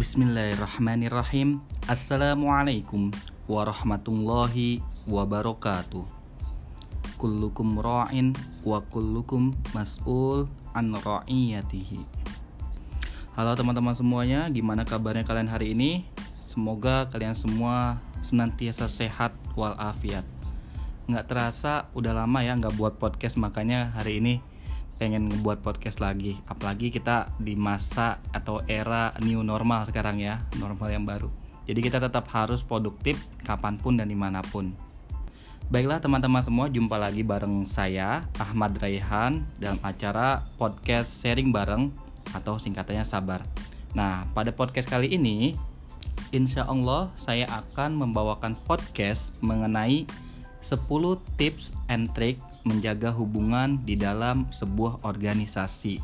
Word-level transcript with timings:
Bismillahirrahmanirrahim. 0.00 1.60
Assalamualaikum 1.84 3.12
warahmatullahi 3.44 4.80
wabarakatuh. 5.04 6.08
Kullukum 7.20 7.76
ra'in 7.76 8.32
wa 8.64 8.80
kullukum 8.88 9.52
mas'ul 9.76 10.48
an 10.72 10.96
ra'iyatihi. 10.96 12.00
Halo 13.36 13.52
teman-teman 13.52 13.92
semuanya, 13.92 14.48
gimana 14.48 14.88
kabarnya 14.88 15.28
kalian 15.28 15.52
hari 15.52 15.76
ini? 15.76 16.08
Semoga 16.40 17.04
kalian 17.12 17.36
semua 17.36 18.00
senantiasa 18.24 18.88
sehat 18.88 19.36
walafiat. 19.52 20.24
Nggak 21.12 21.28
terasa 21.28 21.92
udah 21.92 22.24
lama 22.24 22.40
ya 22.40 22.56
nggak 22.56 22.72
buat 22.80 22.96
podcast 22.96 23.36
makanya 23.36 23.92
hari 23.92 24.24
ini 24.24 24.40
pengen 25.00 25.32
ngebuat 25.32 25.64
podcast 25.64 26.04
lagi. 26.04 26.36
Apalagi 26.44 26.92
kita 26.92 27.32
di 27.40 27.56
masa 27.56 28.20
atau 28.36 28.60
era 28.68 29.16
new 29.24 29.40
normal 29.40 29.88
sekarang 29.88 30.20
ya 30.20 30.36
normal 30.60 30.92
yang 30.92 31.08
baru. 31.08 31.32
Jadi 31.64 31.80
kita 31.80 31.96
tetap 31.96 32.28
harus 32.36 32.60
produktif 32.60 33.16
kapan 33.40 33.80
pun 33.80 33.96
dan 33.96 34.12
di 34.12 34.18
mana 34.18 34.44
pun. 34.44 34.76
Baiklah 35.72 36.04
teman-teman 36.04 36.44
semua 36.44 36.68
jumpa 36.68 37.00
lagi 37.00 37.24
bareng 37.24 37.64
saya 37.64 38.28
Ahmad 38.36 38.76
Raihan 38.76 39.48
dalam 39.56 39.80
acara 39.80 40.44
podcast 40.60 41.08
sharing 41.24 41.48
bareng 41.48 41.88
atau 42.36 42.60
singkatannya 42.60 43.08
sabar. 43.08 43.40
Nah 43.96 44.28
pada 44.36 44.52
podcast 44.52 44.92
kali 44.92 45.16
ini 45.16 45.56
Insya 46.30 46.62
Allah 46.68 47.10
saya 47.18 47.48
akan 47.48 48.06
membawakan 48.06 48.54
podcast 48.68 49.34
mengenai 49.42 50.06
10 50.62 50.78
tips 51.40 51.74
and 51.90 52.06
trick 52.14 52.38
menjaga 52.64 53.12
hubungan 53.14 53.80
di 53.84 53.96
dalam 53.96 54.48
sebuah 54.52 55.04
organisasi. 55.06 56.00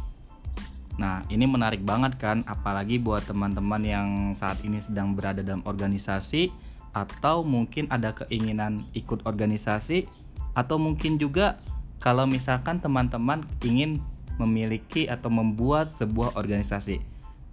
Nah, 0.96 1.20
ini 1.29 1.45
menarik 1.45 1.85
banget 1.85 2.16
kan, 2.16 2.40
apalagi 2.48 2.96
buat 2.96 3.24
teman-teman 3.29 3.82
yang 3.85 4.09
saat 4.32 4.57
ini 4.65 4.80
sedang 4.80 5.13
berada 5.13 5.45
dalam 5.45 5.60
organisasi 5.68 6.48
atau 6.96 7.45
mungkin 7.45 7.85
ada 7.93 8.16
keinginan 8.16 8.88
ikut 8.96 9.21
organisasi 9.29 10.09
atau 10.57 10.80
mungkin 10.80 11.21
juga 11.21 11.60
kalau 12.01 12.24
misalkan 12.24 12.80
teman-teman 12.80 13.45
ingin 13.60 14.01
memiliki 14.41 15.04
atau 15.04 15.29
membuat 15.29 15.93
sebuah 15.93 16.32
organisasi. 16.41 17.01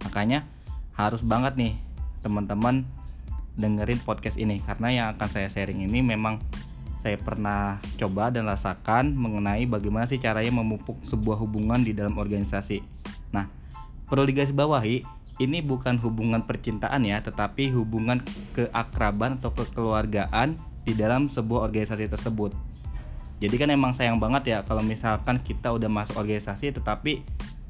Makanya 0.08 0.48
harus 0.96 1.20
banget 1.20 1.56
nih 1.60 1.74
teman-teman 2.24 2.88
dengerin 3.60 4.00
podcast 4.02 4.40
ini 4.40 4.64
karena 4.64 4.88
yang 4.88 5.06
akan 5.14 5.28
saya 5.28 5.48
sharing 5.52 5.84
ini 5.84 6.00
memang 6.00 6.40
saya 7.04 7.20
pernah 7.20 7.84
coba 8.00 8.32
dan 8.32 8.48
rasakan 8.48 9.12
mengenai 9.12 9.68
bagaimana 9.68 10.08
sih 10.08 10.16
caranya 10.16 10.56
memupuk 10.56 10.96
sebuah 11.04 11.36
hubungan 11.36 11.84
di 11.84 11.92
dalam 11.92 12.16
organisasi. 12.16 12.80
Nah, 13.28 13.44
perlu 14.08 14.24
digarisbawahi, 14.24 15.04
ini 15.36 15.60
bukan 15.60 16.00
hubungan 16.00 16.40
percintaan 16.48 17.04
ya, 17.04 17.20
tetapi 17.20 17.68
hubungan 17.76 18.24
keakraban 18.56 19.36
atau 19.36 19.52
kekeluargaan 19.52 20.56
di 20.88 20.96
dalam 20.96 21.28
sebuah 21.28 21.68
organisasi 21.68 22.08
tersebut. 22.08 22.56
Jadi 23.36 23.54
kan 23.60 23.68
emang 23.68 23.92
sayang 23.92 24.16
banget 24.16 24.56
ya 24.56 24.58
kalau 24.64 24.80
misalkan 24.80 25.36
kita 25.44 25.76
udah 25.76 25.90
masuk 25.92 26.16
organisasi 26.16 26.72
tetapi 26.72 27.20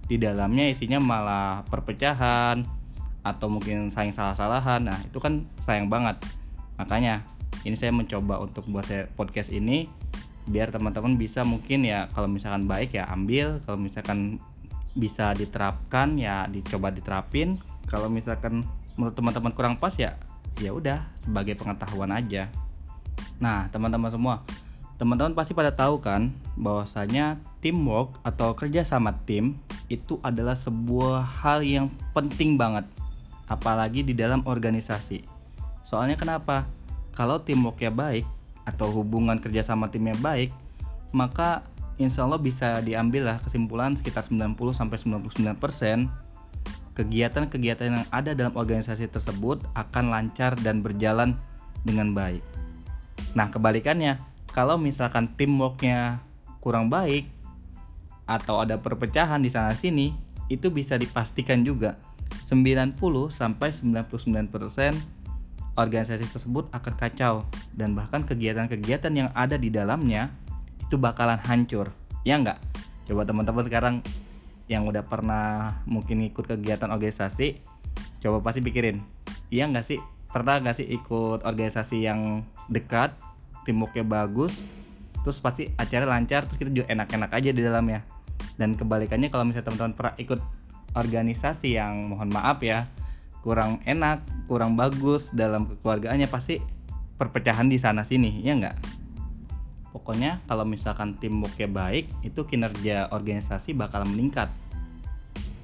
di 0.07 0.17
dalamnya 0.21 0.71
isinya 0.71 1.03
malah 1.03 1.67
perpecahan 1.67 2.63
atau 3.27 3.51
mungkin 3.51 3.91
saling 3.91 4.15
salah-salahan. 4.15 4.87
Nah, 4.87 4.99
itu 5.03 5.19
kan 5.19 5.43
sayang 5.67 5.91
banget. 5.91 6.23
Makanya 6.79 7.34
ini 7.63 7.79
saya 7.79 7.95
mencoba 7.95 8.43
untuk 8.43 8.67
buat 8.67 8.85
saya 8.85 9.07
podcast 9.15 9.55
ini 9.55 9.87
biar 10.45 10.69
teman-teman 10.69 11.17
bisa 11.17 11.41
mungkin 11.41 11.89
ya 11.89 12.11
kalau 12.13 12.29
misalkan 12.29 12.69
baik 12.69 12.93
ya 12.93 13.09
ambil 13.09 13.65
kalau 13.65 13.81
misalkan 13.81 14.43
bisa 14.95 15.35
diterapkan 15.35 16.15
ya 16.19 16.47
dicoba 16.47 16.95
diterapin. 16.95 17.59
Kalau 17.91 18.07
misalkan 18.09 18.63
menurut 18.95 19.15
teman-teman 19.15 19.53
kurang 19.53 19.75
pas 19.77 19.93
ya 19.99 20.15
ya 20.63 20.71
udah 20.71 21.03
sebagai 21.27 21.59
pengetahuan 21.59 22.15
aja. 22.15 22.47
Nah 23.43 23.67
teman-teman 23.75 24.11
semua 24.11 24.37
teman-teman 24.95 25.35
pasti 25.35 25.51
pada 25.59 25.75
tahu 25.75 25.99
kan 25.99 26.31
bahwasanya 26.55 27.43
teamwork 27.59 28.15
atau 28.23 28.55
kerja 28.55 28.87
sama 28.87 29.11
tim 29.27 29.59
itu 29.91 30.23
adalah 30.23 30.55
sebuah 30.55 31.27
hal 31.43 31.67
yang 31.67 31.91
penting 32.15 32.55
banget 32.55 32.87
apalagi 33.51 34.07
di 34.07 34.15
dalam 34.15 34.47
organisasi. 34.47 35.27
Soalnya 35.83 36.15
kenapa 36.15 36.65
kalau 37.15 37.41
teamworknya 37.41 37.95
baik 37.95 38.27
atau 38.67 38.91
hubungan 38.91 39.39
kerja 39.39 39.63
sama 39.63 39.89
timnya 39.89 40.17
baik 40.21 40.51
maka 41.15 41.63
insya 41.97 42.27
Allah 42.27 42.43
bisa 42.43 42.83
diambil 42.83 43.31
lah 43.31 43.39
kesimpulan 43.41 43.95
sekitar 43.95 44.27
90 44.27 44.59
sampai 44.75 44.99
99% 44.99 46.25
kegiatan-kegiatan 46.95 47.91
yang 47.91 48.07
ada 48.15 48.35
dalam 48.35 48.55
organisasi 48.55 49.11
tersebut 49.11 49.63
akan 49.75 50.15
lancar 50.15 50.55
dan 50.63 50.79
berjalan 50.81 51.35
dengan 51.83 52.15
baik. 52.15 52.41
Nah, 53.35 53.51
kebalikannya, 53.51 54.19
kalau 54.55 54.79
misalkan 54.79 55.27
teamworknya 55.35 56.23
kurang 56.63 56.87
baik 56.87 57.27
atau 58.31 58.63
ada 58.63 58.79
perpecahan 58.79 59.43
di 59.43 59.51
sana 59.51 59.75
sini, 59.75 60.15
itu 60.47 60.71
bisa 60.71 60.95
dipastikan 60.95 61.67
juga 61.67 61.99
90 62.47 62.95
sampai 63.31 63.75
99% 63.75 65.24
organisasi 65.75 66.31
tersebut 66.31 66.71
akan 66.71 66.95
kacau 66.95 67.35
dan 67.75 67.99
bahkan 67.99 68.23
kegiatan-kegiatan 68.23 69.13
yang 69.15 69.29
ada 69.35 69.59
di 69.59 69.71
dalamnya 69.71 70.31
itu 70.83 70.95
bakalan 70.95 71.39
hancur. 71.43 71.91
Ya 72.23 72.39
enggak? 72.39 72.63
Coba 73.05 73.27
teman-teman 73.27 73.65
sekarang 73.67 73.95
yang 74.71 74.89
udah 74.89 75.05
pernah 75.05 75.77
mungkin 75.85 76.25
ikut 76.25 76.49
kegiatan 76.49 76.89
organisasi, 76.89 77.61
coba 78.25 78.41
pasti 78.41 78.65
pikirin, 78.65 79.05
iya 79.53 79.69
nggak 79.69 79.85
sih? 79.85 80.01
Pernah 80.33 80.65
nggak 80.65 80.77
sih 80.81 80.89
ikut 80.89 81.45
organisasi 81.45 82.01
yang 82.01 82.43
dekat, 82.73 83.13
timuknya 83.69 84.01
bagus, 84.01 84.57
terus 85.21 85.37
pasti 85.37 85.69
acara 85.77 86.09
lancar, 86.09 86.49
terus 86.49 86.57
kita 86.57 86.73
juga 86.73 86.87
enak-enak 86.97 87.31
aja 87.33 87.51
di 87.53 87.61
dalamnya. 87.61 88.01
Dan 88.57 88.73
kebalikannya 88.73 89.29
kalau 89.29 89.45
misalnya 89.45 89.69
teman-teman 89.69 89.95
pernah 89.99 90.15
ikut 90.17 90.41
organisasi 90.97 91.77
yang 91.77 92.09
mohon 92.09 92.33
maaf 92.33 92.65
ya, 92.65 92.89
kurang 93.45 93.85
enak, 93.85 94.25
kurang 94.49 94.73
bagus 94.73 95.29
dalam 95.37 95.69
kekeluargaannya 95.69 96.33
pasti 96.33 96.57
perpecahan 97.21 97.69
di 97.69 97.77
sana 97.77 98.09
sini, 98.09 98.41
ya 98.41 98.57
enggak? 98.57 98.81
Pokoknya 99.93 100.41
kalau 100.49 100.65
misalkan 100.65 101.13
teamworknya 101.21 101.69
baik, 101.69 102.09
itu 102.25 102.41
kinerja 102.43 103.13
organisasi 103.13 103.77
bakal 103.77 104.09
meningkat. 104.09 104.49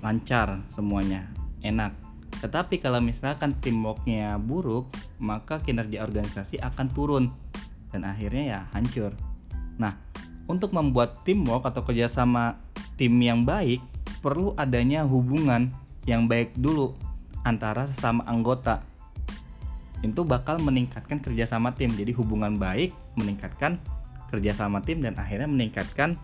Lancar 0.04 0.60
semuanya, 0.76 1.24
enak. 1.64 1.96
Tetapi 2.44 2.84
kalau 2.84 3.00
misalkan 3.00 3.56
teamworknya 3.58 4.36
buruk, 4.36 4.86
maka 5.18 5.58
kinerja 5.58 6.04
organisasi 6.04 6.60
akan 6.60 6.86
turun 6.92 7.24
dan 7.90 8.06
akhirnya 8.06 8.44
ya 8.44 8.60
hancur. 8.76 9.16
Nah, 9.80 9.96
untuk 10.46 10.76
membuat 10.76 11.24
teamwork 11.24 11.64
atau 11.64 11.82
kerjasama 11.82 12.60
tim 13.00 13.16
yang 13.18 13.42
baik, 13.42 13.80
perlu 14.20 14.52
adanya 14.60 15.02
hubungan 15.02 15.72
yang 16.04 16.30
baik 16.30 16.54
dulu 16.54 16.94
antara 17.44 17.88
sesama 17.94 18.24
anggota. 18.28 18.84
Itu 20.00 20.24
bakal 20.24 20.60
meningkatkan 20.64 21.20
kerjasama 21.20 21.76
tim. 21.76 21.92
Jadi 21.92 22.12
hubungan 22.16 22.56
baik 22.56 22.92
meningkatkan 23.20 23.76
kerjasama 24.32 24.80
tim 24.80 25.04
dan 25.04 25.18
akhirnya 25.18 25.50
meningkatkan 25.50 26.16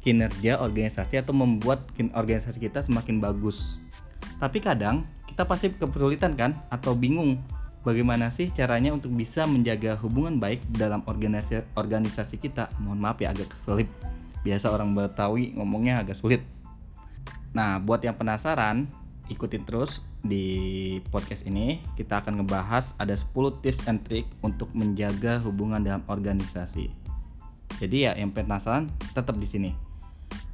kinerja 0.00 0.56
organisasi 0.56 1.20
atau 1.20 1.36
membuat 1.36 1.84
organisasi 2.16 2.56
kita 2.56 2.80
semakin 2.86 3.20
bagus. 3.20 3.76
Tapi 4.40 4.64
kadang 4.64 5.04
kita 5.28 5.44
pasti 5.44 5.68
kesulitan 5.76 6.32
kan 6.32 6.56
atau 6.72 6.96
bingung 6.96 7.36
bagaimana 7.84 8.32
sih 8.32 8.48
caranya 8.52 8.96
untuk 8.96 9.12
bisa 9.12 9.44
menjaga 9.44 10.00
hubungan 10.00 10.40
baik 10.40 10.64
dalam 10.72 11.04
organisasi 11.04 11.64
organisasi 11.76 12.40
kita. 12.40 12.72
Mohon 12.80 12.98
maaf 13.04 13.18
ya 13.20 13.36
agak 13.36 13.52
keselip. 13.52 13.88
Biasa 14.40 14.72
orang 14.72 14.96
Betawi 14.96 15.52
ngomongnya 15.52 16.00
agak 16.00 16.16
sulit. 16.16 16.40
Nah 17.52 17.76
buat 17.76 18.00
yang 18.00 18.16
penasaran 18.16 18.88
ikutin 19.30 19.62
terus 19.62 20.02
di 20.20 20.98
podcast 21.14 21.46
ini 21.46 21.78
kita 21.94 22.20
akan 22.20 22.42
ngebahas 22.42 22.92
ada 22.98 23.14
10 23.14 23.62
tips 23.62 23.86
and 23.86 24.02
trick 24.04 24.26
untuk 24.42 24.68
menjaga 24.74 25.38
hubungan 25.40 25.80
dalam 25.80 26.02
organisasi. 26.10 26.90
Jadi 27.78 27.96
ya 28.04 28.12
yang 28.18 28.34
penasaran 28.34 28.90
tetap 29.14 29.38
di 29.38 29.46
sini. 29.46 29.70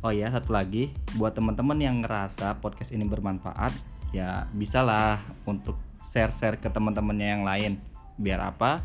Oh 0.04 0.12
ya 0.12 0.28
satu 0.30 0.52
lagi 0.52 0.92
buat 1.16 1.34
teman-teman 1.34 1.80
yang 1.80 2.04
ngerasa 2.04 2.60
podcast 2.60 2.92
ini 2.92 3.08
bermanfaat 3.08 3.72
ya 4.14 4.46
bisalah 4.54 5.18
untuk 5.48 5.74
share-share 6.12 6.60
ke 6.60 6.68
teman-temannya 6.70 7.28
yang 7.40 7.42
lain. 7.42 7.72
Biar 8.20 8.38
apa? 8.44 8.84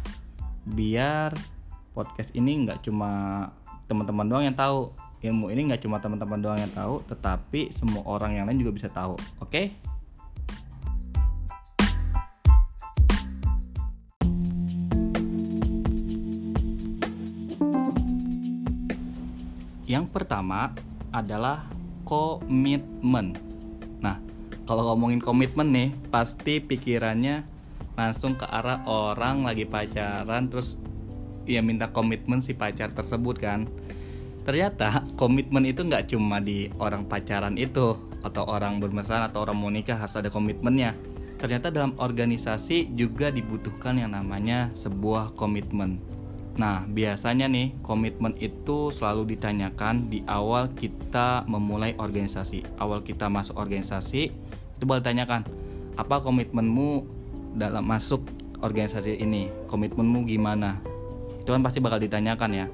Biar 0.65 1.35
podcast 1.91 2.31
ini 2.33 2.63
nggak 2.65 2.87
cuma 2.87 3.51
teman-teman 3.91 4.25
doang 4.25 4.45
yang 4.47 4.55
tahu 4.55 4.95
ilmu 5.21 5.53
ini 5.53 5.69
nggak 5.69 5.85
cuma 5.85 6.01
teman-teman 6.01 6.41
doang 6.41 6.57
yang 6.57 6.73
tahu, 6.73 7.06
tetapi 7.06 7.69
semua 7.77 8.01
orang 8.09 8.41
yang 8.41 8.50
lain 8.50 8.57
juga 8.65 8.73
bisa 8.73 8.89
tahu. 8.89 9.13
Oke? 9.38 9.45
Okay? 9.45 9.65
Yang 19.85 20.09
pertama 20.09 20.73
adalah 21.13 21.69
komitmen. 22.07 23.38
Nah, 24.01 24.18
kalau 24.65 24.89
ngomongin 24.89 25.21
komitmen 25.21 25.69
nih 25.69 25.89
pasti 26.09 26.63
pikirannya 26.63 27.45
langsung 27.94 28.39
ke 28.39 28.47
arah 28.47 28.81
orang 28.88 29.44
lagi 29.45 29.68
pacaran 29.68 30.47
terus 30.47 30.79
ya 31.44 31.59
minta 31.59 31.91
komitmen 31.91 32.39
si 32.39 32.56
pacar 32.56 32.95
tersebut 32.95 33.35
kan 33.35 33.68
ternyata 34.41 35.05
komitmen 35.19 35.65
itu 35.69 35.85
nggak 35.85 36.11
cuma 36.11 36.41
di 36.41 36.69
orang 36.81 37.05
pacaran 37.05 37.57
itu 37.57 37.97
atau 38.21 38.43
orang 38.45 38.77
bermesra 38.81 39.25
atau 39.29 39.45
orang 39.45 39.57
mau 39.57 39.69
nikah 39.73 39.97
harus 39.97 40.17
ada 40.17 40.29
komitmennya 40.29 40.93
ternyata 41.41 41.73
dalam 41.73 41.97
organisasi 41.97 42.93
juga 42.93 43.33
dibutuhkan 43.33 43.97
yang 43.97 44.13
namanya 44.13 44.69
sebuah 44.77 45.33
komitmen 45.33 46.01
Nah, 46.59 46.83
biasanya 46.83 47.47
nih, 47.47 47.71
komitmen 47.79 48.35
itu 48.43 48.91
selalu 48.91 49.35
ditanyakan 49.35 50.11
di 50.11 50.19
awal 50.27 50.67
kita 50.75 51.47
memulai 51.47 51.95
organisasi. 51.95 52.67
Awal 52.75 53.07
kita 53.07 53.31
masuk 53.31 53.55
organisasi, 53.55 54.35
itu 54.75 54.83
boleh 54.83 54.99
ditanyakan, 54.99 55.47
apa 55.95 56.19
komitmenmu 56.19 57.07
dalam 57.55 57.87
masuk 57.87 58.27
organisasi 58.59 59.23
ini? 59.23 59.47
Komitmenmu 59.71 60.27
gimana? 60.27 60.75
Itu 61.39 61.55
kan 61.55 61.63
pasti 61.63 61.79
bakal 61.79 62.03
ditanyakan 62.03 62.51
ya. 62.51 62.67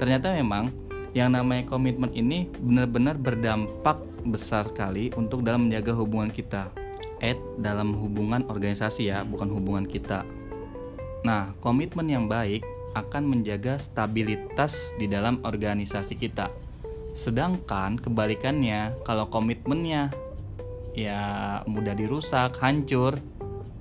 Ternyata 0.00 0.32
memang 0.32 0.72
yang 1.16 1.32
namanya 1.32 1.64
komitmen 1.64 2.12
ini 2.12 2.48
benar-benar 2.60 3.16
berdampak 3.16 4.00
besar 4.28 4.68
sekali 4.68 5.08
untuk 5.16 5.40
dalam 5.40 5.68
menjaga 5.68 5.96
hubungan 5.96 6.28
kita. 6.28 6.68
Eh, 7.18 7.34
dalam 7.58 7.98
hubungan 7.98 8.46
organisasi 8.46 9.10
ya, 9.10 9.26
bukan 9.26 9.50
hubungan 9.50 9.88
kita. 9.88 10.22
Nah, 11.26 11.50
komitmen 11.58 12.06
yang 12.06 12.30
baik 12.30 12.62
akan 12.94 13.26
menjaga 13.26 13.76
stabilitas 13.76 14.94
di 14.96 15.10
dalam 15.10 15.42
organisasi 15.42 16.14
kita. 16.14 16.50
Sedangkan 17.18 17.98
kebalikannya, 17.98 18.94
kalau 19.02 19.26
komitmennya 19.26 20.14
ya 20.94 21.20
mudah 21.66 21.98
dirusak, 21.98 22.54
hancur, 22.62 23.18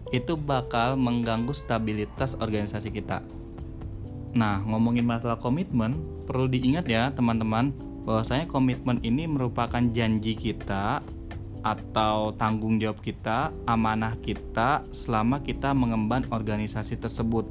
itu 0.10 0.34
bakal 0.34 0.98
mengganggu 0.98 1.54
stabilitas 1.54 2.34
organisasi 2.40 2.90
kita. 2.90 3.22
Nah, 4.34 4.62
ngomongin 4.66 5.06
masalah 5.06 5.38
komitmen, 5.38 6.17
perlu 6.28 6.52
diingat 6.52 6.86
ya 6.92 7.10
teman-teman, 7.16 7.72
bahwasanya 8.04 8.52
komitmen 8.52 9.00
ini 9.02 9.24
merupakan 9.26 9.80
janji 9.96 10.36
kita 10.36 11.00
atau 11.64 12.36
tanggung 12.36 12.78
jawab 12.78 13.00
kita, 13.00 13.56
amanah 13.66 14.20
kita 14.20 14.84
selama 14.92 15.40
kita 15.40 15.72
mengemban 15.72 16.28
organisasi 16.30 17.00
tersebut. 17.00 17.48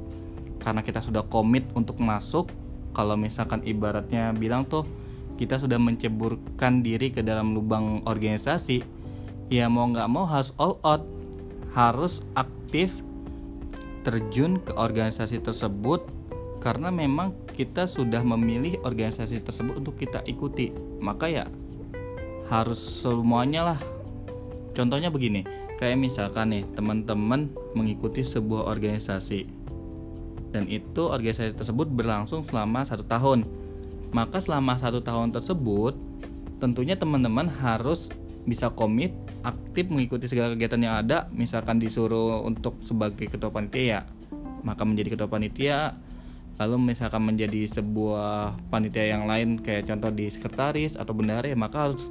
Karena 0.61 0.85
kita 0.85 1.01
sudah 1.01 1.25
komit 1.27 1.65
untuk 1.73 1.97
masuk 1.97 2.53
kalau 2.97 3.13
misalkan 3.13 3.61
ibaratnya 3.61 4.33
bilang 4.33 4.65
tuh 4.65 4.85
kita 5.37 5.61
sudah 5.61 5.77
menceburkan 5.77 6.81
diri 6.81 7.13
ke 7.13 7.21
dalam 7.21 7.53
lubang 7.53 8.01
organisasi 8.09 8.81
ya 9.53 9.69
mau 9.69 9.85
nggak 9.85 10.09
mau 10.09 10.25
harus 10.25 10.51
all 10.57 10.81
out 10.81 11.05
harus 11.77 12.25
aktif 12.33 12.89
terjun 14.01 14.57
ke 14.65 14.73
organisasi 14.73 15.37
tersebut 15.45 16.01
karena 16.67 16.91
memang 16.91 17.31
kita 17.55 17.87
sudah 17.87 18.19
memilih 18.27 18.75
organisasi 18.83 19.39
tersebut 19.39 19.79
untuk 19.79 19.95
kita 19.95 20.19
ikuti 20.27 20.75
maka 20.99 21.31
ya 21.31 21.47
harus 22.51 23.07
semuanya 23.07 23.71
lah 23.71 23.79
contohnya 24.75 25.07
begini 25.07 25.47
kayak 25.79 25.95
misalkan 25.95 26.51
nih 26.51 26.67
teman-teman 26.75 27.47
mengikuti 27.71 28.19
sebuah 28.19 28.67
organisasi 28.67 29.47
dan 30.51 30.67
itu 30.67 31.07
organisasi 31.07 31.55
tersebut 31.55 31.91
berlangsung 31.91 32.47
selama 32.47 32.81
satu 32.87 33.03
tahun. 33.03 33.43
Maka 34.15 34.39
selama 34.39 34.79
satu 34.79 35.03
tahun 35.03 35.35
tersebut, 35.35 35.93
tentunya 36.63 36.95
teman-teman 36.95 37.51
harus 37.61 38.07
bisa 38.47 38.71
komit, 38.71 39.11
aktif 39.43 39.91
mengikuti 39.91 40.31
segala 40.31 40.55
kegiatan 40.55 40.79
yang 40.79 40.95
ada. 41.03 41.27
Misalkan 41.35 41.83
disuruh 41.83 42.39
untuk 42.47 42.79
sebagai 42.79 43.27
ketua 43.27 43.51
panitia 43.51 44.07
maka 44.65 44.83
menjadi 44.83 45.15
ketua 45.15 45.29
panitia. 45.31 45.95
Lalu 46.57 46.93
misalkan 46.93 47.21
menjadi 47.21 47.69
sebuah 47.69 48.57
panitia 48.73 49.13
yang 49.13 49.29
lain 49.29 49.61
kayak 49.61 49.89
contoh 49.89 50.09
di 50.09 50.25
sekretaris 50.25 50.97
atau 50.97 51.13
bendahara 51.13 51.53
ya 51.53 51.57
maka 51.57 51.89
harus 51.89 52.09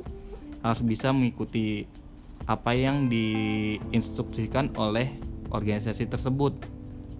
harus 0.62 0.82
bisa 0.86 1.10
mengikuti 1.10 1.86
apa 2.46 2.70
yang 2.70 3.10
diinstruksikan 3.10 4.78
oleh 4.78 5.10
organisasi 5.50 6.06
tersebut. 6.06 6.54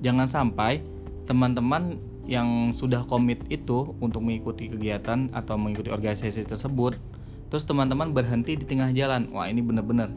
Jangan 0.06 0.31
sampai 0.31 0.87
teman-teman 1.26 1.99
yang 2.26 2.75
sudah 2.75 3.06
komit 3.06 3.38
itu 3.50 3.94
untuk 4.02 4.23
mengikuti 4.23 4.67
kegiatan 4.67 5.31
atau 5.31 5.55
mengikuti 5.55 5.94
organisasi 5.94 6.43
tersebut 6.43 6.99
terus 7.46 7.62
teman-teman 7.62 8.11
berhenti 8.11 8.58
di 8.58 8.67
tengah 8.67 8.90
jalan 8.90 9.31
wah 9.31 9.46
ini 9.46 9.62
benar-benar 9.62 10.11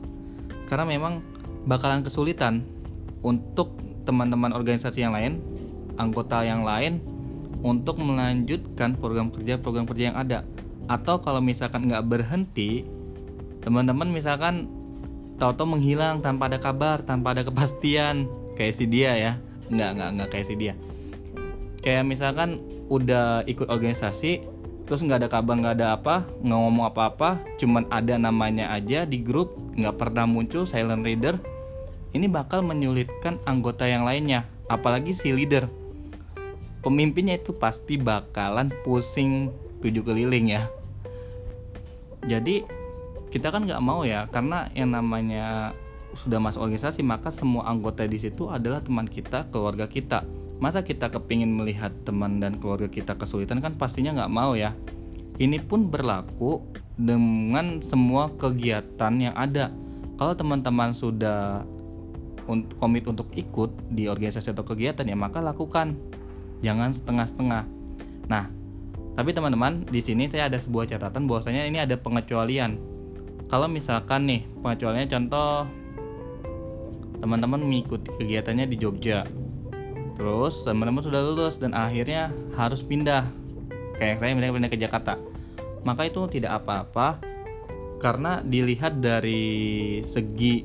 karena 0.66 0.86
memang 0.90 1.22
bakalan 1.70 2.02
kesulitan 2.02 2.66
untuk 3.22 3.78
teman-teman 4.10 4.50
organisasi 4.58 5.06
yang 5.06 5.14
lain 5.14 5.38
anggota 6.00 6.42
yang 6.42 6.64
lain 6.64 7.04
untuk 7.60 8.00
melanjutkan 8.00 8.96
program 8.96 9.30
kerja 9.30 9.60
program 9.60 9.84
kerja 9.84 10.16
yang 10.16 10.18
ada. 10.18 10.48
Atau 10.88 11.22
kalau 11.22 11.44
misalkan 11.44 11.86
nggak 11.92 12.08
berhenti 12.08 12.88
teman-teman 13.60 14.08
misalkan 14.10 14.72
tahu-tahu 15.36 15.78
menghilang 15.78 16.24
tanpa 16.24 16.48
ada 16.48 16.58
kabar 16.58 17.04
tanpa 17.04 17.36
ada 17.36 17.44
kepastian. 17.44 18.26
Kayak 18.56 18.74
si 18.76 18.86
dia 18.88 19.12
ya. 19.16 19.32
Nggak 19.70 19.90
nggak 20.00 20.10
nggak 20.16 20.30
kayak 20.32 20.48
si 20.48 20.56
dia. 20.56 20.74
Kayak 21.80 22.08
misalkan 22.08 22.64
udah 22.90 23.46
ikut 23.46 23.70
organisasi 23.70 24.60
terus 24.90 25.06
nggak 25.06 25.22
ada 25.22 25.30
kabar 25.30 25.54
nggak 25.54 25.76
ada 25.78 25.88
apa 25.94 26.26
nggak 26.42 26.60
ngomong 26.66 26.90
apa-apa 26.90 27.38
cuman 27.62 27.86
ada 27.94 28.18
namanya 28.18 28.74
aja 28.74 29.06
di 29.06 29.22
grup 29.22 29.54
nggak 29.78 30.02
pernah 30.02 30.26
muncul 30.26 30.66
silent 30.66 31.06
reader 31.06 31.38
ini 32.18 32.26
bakal 32.26 32.66
menyulitkan 32.66 33.38
anggota 33.46 33.86
yang 33.86 34.02
lainnya 34.02 34.50
apalagi 34.66 35.14
si 35.14 35.30
leader 35.30 35.70
pemimpinnya 36.80 37.40
itu 37.40 37.52
pasti 37.52 38.00
bakalan 38.00 38.72
pusing 38.84 39.52
tujuh 39.84 40.04
keliling 40.04 40.56
ya. 40.56 40.68
Jadi 42.28 42.64
kita 43.30 43.54
kan 43.54 43.64
nggak 43.64 43.84
mau 43.84 44.04
ya 44.04 44.26
karena 44.32 44.68
yang 44.74 44.92
namanya 44.92 45.72
sudah 46.18 46.42
masuk 46.42 46.66
organisasi 46.66 47.06
maka 47.06 47.30
semua 47.30 47.70
anggota 47.70 48.02
di 48.10 48.18
situ 48.18 48.50
adalah 48.50 48.82
teman 48.82 49.06
kita 49.06 49.48
keluarga 49.54 49.86
kita. 49.86 50.26
Masa 50.60 50.84
kita 50.84 51.08
kepingin 51.08 51.56
melihat 51.56 51.94
teman 52.04 52.44
dan 52.44 52.60
keluarga 52.60 52.92
kita 52.92 53.16
kesulitan 53.16 53.64
kan 53.64 53.80
pastinya 53.80 54.12
nggak 54.12 54.34
mau 54.34 54.58
ya. 54.58 54.76
Ini 55.40 55.64
pun 55.64 55.88
berlaku 55.88 56.60
dengan 57.00 57.80
semua 57.80 58.28
kegiatan 58.36 59.14
yang 59.16 59.32
ada. 59.40 59.72
Kalau 60.20 60.36
teman-teman 60.36 60.92
sudah 60.92 61.64
komit 62.82 63.06
untuk 63.06 63.30
ikut 63.38 63.72
di 63.94 64.10
organisasi 64.10 64.52
atau 64.52 64.66
kegiatan 64.66 65.06
ya 65.06 65.14
maka 65.14 65.38
lakukan 65.38 65.94
jangan 66.62 66.92
setengah-setengah. 66.92 67.64
Nah 68.28 68.46
tapi 69.20 69.36
teman-teman 69.36 69.84
di 69.84 70.00
sini 70.00 70.32
saya 70.32 70.48
ada 70.48 70.56
sebuah 70.56 70.88
catatan 70.96 71.28
bahwasanya 71.28 71.68
ini 71.68 71.84
ada 71.84 72.00
pengecualian. 72.00 72.80
Kalau 73.52 73.68
misalkan 73.68 74.30
nih 74.30 74.48
pengecualiannya 74.64 75.10
contoh 75.12 75.68
teman-teman 77.20 77.60
mengikuti 77.60 78.08
kegiatannya 78.16 78.66
di 78.72 78.80
Jogja. 78.80 79.28
Terus 80.16 80.64
teman-teman 80.64 81.04
sudah 81.04 81.20
lulus 81.20 81.60
dan 81.60 81.76
akhirnya 81.76 82.32
harus 82.56 82.80
pindah. 82.80 83.28
Kayak 84.00 84.24
saya 84.24 84.32
misalnya 84.36 84.56
pindah 84.56 84.72
ke 84.72 84.80
Jakarta. 84.80 85.14
Maka 85.84 86.08
itu 86.08 86.28
tidak 86.32 86.64
apa-apa 86.64 87.20
karena 88.00 88.40
dilihat 88.40 89.04
dari 89.04 90.00
segi 90.00 90.64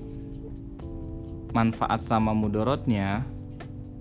manfaat 1.50 2.02
sama 2.02 2.30
mudorotnya 2.30 3.26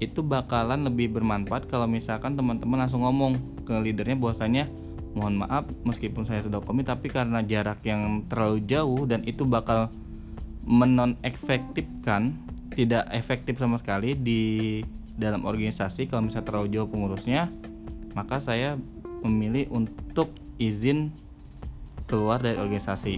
itu 0.05 0.19
bakalan 0.22 0.83
lebih 0.88 1.12
bermanfaat 1.15 1.72
kalau 1.72 1.88
misalkan 1.88 2.36
teman-teman 2.36 2.83
langsung 2.86 3.03
ngomong 3.03 3.39
ke 3.63 3.74
leadernya 3.74 4.19
bahwasanya 4.19 4.67
mohon 5.13 5.39
maaf 5.39 5.69
meskipun 5.86 6.25
saya 6.25 6.41
sudah 6.41 6.60
komit 6.60 6.89
tapi 6.89 7.07
karena 7.07 7.45
jarak 7.45 7.79
yang 7.86 8.25
terlalu 8.27 8.65
jauh 8.65 9.05
dan 9.05 9.22
itu 9.24 9.45
bakal 9.45 9.93
menon 10.65 11.15
efektifkan 11.22 12.33
tidak 12.74 13.05
efektif 13.13 13.62
sama 13.62 13.77
sekali 13.77 14.17
di 14.17 14.81
dalam 15.13 15.45
organisasi 15.45 16.10
kalau 16.10 16.25
misalnya 16.25 16.48
terlalu 16.50 16.67
jauh 16.74 16.89
pengurusnya 16.89 17.53
maka 18.17 18.41
saya 18.41 18.77
memilih 19.22 19.69
untuk 19.69 20.33
izin 20.57 21.13
keluar 22.05 22.43
dari 22.43 22.60
organisasi. 22.60 23.17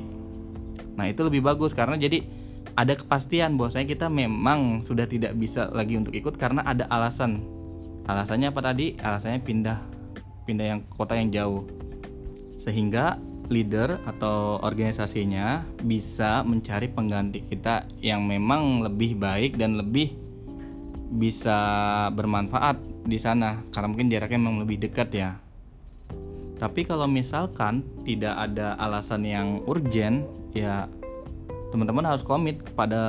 Nah 0.96 1.12
itu 1.12 1.22
lebih 1.26 1.44
bagus 1.44 1.76
karena 1.76 2.00
jadi 2.00 2.24
ada 2.76 2.94
kepastian 3.00 3.56
bahwasanya 3.56 3.88
kita 3.88 4.08
memang 4.12 4.84
sudah 4.84 5.08
tidak 5.08 5.32
bisa 5.40 5.72
lagi 5.72 5.96
untuk 5.96 6.12
ikut 6.12 6.36
karena 6.36 6.60
ada 6.68 6.84
alasan. 6.92 7.40
Alasannya 8.06 8.52
apa 8.52 8.62
tadi? 8.62 9.00
Alasannya 9.00 9.42
pindah 9.42 9.80
pindah 10.46 10.66
yang 10.76 10.82
kota 10.92 11.16
yang 11.16 11.32
jauh. 11.32 11.64
Sehingga 12.60 13.16
leader 13.48 13.98
atau 14.04 14.60
organisasinya 14.60 15.64
bisa 15.88 16.44
mencari 16.44 16.92
pengganti 16.92 17.48
kita 17.48 17.88
yang 18.04 18.28
memang 18.28 18.84
lebih 18.84 19.18
baik 19.18 19.56
dan 19.56 19.80
lebih 19.80 20.12
bisa 21.16 21.58
bermanfaat 22.12 23.08
di 23.08 23.16
sana. 23.16 23.64
Karena 23.72 23.88
mungkin 23.88 24.12
jaraknya 24.12 24.40
memang 24.42 24.68
lebih 24.68 24.84
dekat 24.84 25.10
ya. 25.16 25.32
Tapi 26.56 26.88
kalau 26.88 27.08
misalkan 27.08 27.84
tidak 28.08 28.36
ada 28.36 28.80
alasan 28.80 29.28
yang 29.28 29.60
urgent, 29.68 30.24
ya 30.56 30.88
teman-teman 31.76 32.08
harus 32.08 32.24
komit 32.24 32.64
kepada 32.64 33.04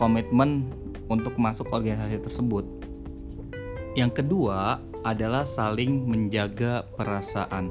komitmen 0.00 0.72
untuk 1.12 1.36
masuk 1.36 1.68
organisasi 1.68 2.16
tersebut. 2.24 2.64
Yang 3.92 4.24
kedua 4.24 4.80
adalah 5.04 5.44
saling 5.44 6.08
menjaga 6.08 6.88
perasaan. 6.96 7.68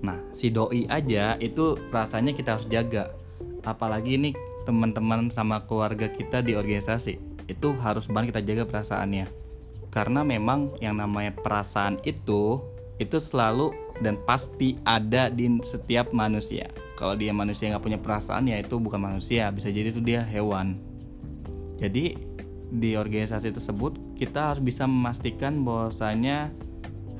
Nah, 0.00 0.16
si 0.32 0.48
doi 0.48 0.88
aja 0.88 1.36
itu 1.36 1.76
rasanya 1.92 2.32
kita 2.32 2.56
harus 2.56 2.64
jaga. 2.72 3.12
Apalagi 3.60 4.16
ini 4.16 4.30
teman-teman 4.64 5.28
sama 5.28 5.60
keluarga 5.68 6.08
kita 6.08 6.40
di 6.40 6.56
organisasi. 6.56 7.20
Itu 7.44 7.76
harus 7.84 8.08
banget 8.08 8.32
kita 8.32 8.42
jaga 8.48 8.64
perasaannya. 8.64 9.28
Karena 9.92 10.24
memang 10.24 10.72
yang 10.80 10.96
namanya 10.96 11.36
perasaan 11.36 12.00
itu 12.08 12.64
itu 12.96 13.16
selalu 13.20 13.76
dan 14.00 14.16
pasti 14.24 14.80
ada 14.88 15.28
di 15.28 15.52
setiap 15.60 16.16
manusia. 16.16 16.72
Kalau 17.00 17.16
dia 17.16 17.32
manusia 17.32 17.72
nggak 17.72 17.80
punya 17.80 17.96
perasaan 17.96 18.44
ya 18.44 18.60
itu 18.60 18.76
bukan 18.76 19.00
manusia, 19.00 19.48
bisa 19.48 19.72
jadi 19.72 19.88
itu 19.88 20.04
dia 20.04 20.20
hewan. 20.20 20.76
Jadi 21.80 22.12
di 22.68 22.92
organisasi 22.92 23.56
tersebut 23.56 23.96
kita 24.20 24.52
harus 24.52 24.60
bisa 24.60 24.84
memastikan 24.84 25.64
bahwasanya 25.64 26.52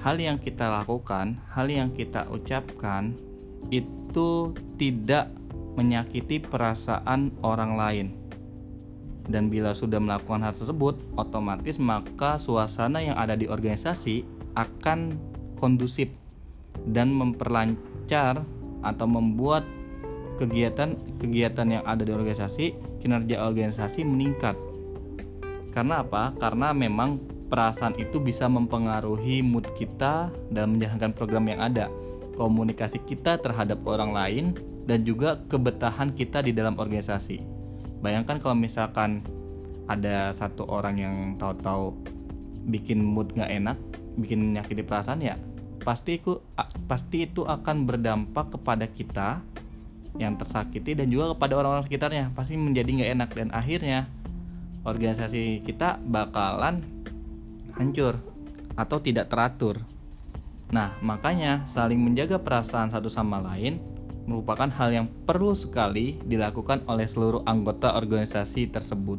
hal 0.04 0.20
yang 0.20 0.36
kita 0.36 0.68
lakukan, 0.68 1.40
hal 1.48 1.72
yang 1.72 1.88
kita 1.96 2.28
ucapkan 2.28 3.16
itu 3.72 4.52
tidak 4.76 5.32
menyakiti 5.80 6.44
perasaan 6.44 7.32
orang 7.40 7.72
lain. 7.80 8.06
Dan 9.32 9.48
bila 9.48 9.72
sudah 9.72 9.96
melakukan 9.96 10.44
hal 10.44 10.52
tersebut, 10.52 11.00
otomatis 11.16 11.80
maka 11.80 12.36
suasana 12.36 13.00
yang 13.00 13.16
ada 13.16 13.32
di 13.32 13.48
organisasi 13.48 14.28
akan 14.60 15.16
kondusif 15.56 16.12
dan 16.84 17.16
memperlancar 17.16 18.44
atau 18.80 19.06
membuat 19.08 19.64
kegiatan-kegiatan 20.40 21.68
yang 21.68 21.84
ada 21.84 22.00
di 22.00 22.12
organisasi, 22.16 22.72
kinerja 23.04 23.44
organisasi 23.44 24.00
meningkat. 24.08 24.56
Karena 25.70 26.00
apa? 26.00 26.32
Karena 26.40 26.72
memang 26.72 27.20
perasaan 27.52 27.94
itu 28.00 28.16
bisa 28.16 28.48
mempengaruhi 28.48 29.44
mood 29.44 29.68
kita 29.76 30.32
dalam 30.48 30.80
menjalankan 30.80 31.12
program 31.12 31.44
yang 31.50 31.60
ada, 31.60 31.92
komunikasi 32.40 32.98
kita 33.04 33.36
terhadap 33.36 33.84
orang 33.84 34.16
lain, 34.16 34.44
dan 34.88 35.04
juga 35.04 35.38
kebetahan 35.52 36.16
kita 36.16 36.40
di 36.40 36.56
dalam 36.56 36.74
organisasi. 36.80 37.44
Bayangkan 38.00 38.40
kalau 38.40 38.56
misalkan 38.56 39.20
ada 39.92 40.32
satu 40.32 40.64
orang 40.72 40.96
yang 40.96 41.14
tahu-tahu 41.36 41.92
bikin 42.72 43.04
mood 43.04 43.28
nggak 43.36 43.50
enak, 43.50 43.76
bikin 44.16 44.40
menyakiti 44.56 44.80
perasaan 44.80 45.20
ya 45.20 45.36
pasti 45.90 46.22
itu 46.22 46.38
pasti 46.86 47.26
itu 47.26 47.42
akan 47.42 47.82
berdampak 47.82 48.54
kepada 48.54 48.86
kita 48.86 49.42
yang 50.14 50.38
tersakiti 50.38 50.94
dan 50.94 51.10
juga 51.10 51.34
kepada 51.34 51.58
orang-orang 51.58 51.82
sekitarnya 51.90 52.30
pasti 52.30 52.54
menjadi 52.54 52.90
nggak 52.94 53.10
enak 53.18 53.30
dan 53.34 53.48
akhirnya 53.50 54.06
organisasi 54.86 55.66
kita 55.66 55.98
bakalan 56.06 56.86
hancur 57.74 58.22
atau 58.78 59.02
tidak 59.02 59.34
teratur. 59.34 59.82
Nah, 60.70 60.94
makanya 61.02 61.66
saling 61.66 61.98
menjaga 61.98 62.38
perasaan 62.38 62.94
satu 62.94 63.10
sama 63.10 63.42
lain 63.42 63.82
merupakan 64.30 64.70
hal 64.70 64.94
yang 64.94 65.06
perlu 65.26 65.58
sekali 65.58 66.22
dilakukan 66.22 66.86
oleh 66.86 67.10
seluruh 67.10 67.42
anggota 67.50 67.98
organisasi 67.98 68.70
tersebut. 68.70 69.18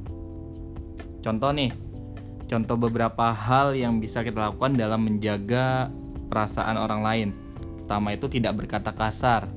Contoh 1.20 1.52
nih, 1.52 1.76
contoh 2.48 2.80
beberapa 2.80 3.36
hal 3.36 3.76
yang 3.76 4.00
bisa 4.00 4.24
kita 4.24 4.48
lakukan 4.48 4.80
dalam 4.80 5.04
menjaga 5.04 5.92
perasaan 6.32 6.80
orang 6.80 7.04
lain. 7.04 7.30
Pertama 7.84 8.16
itu 8.16 8.32
tidak 8.32 8.64
berkata 8.64 8.96
kasar, 8.96 9.52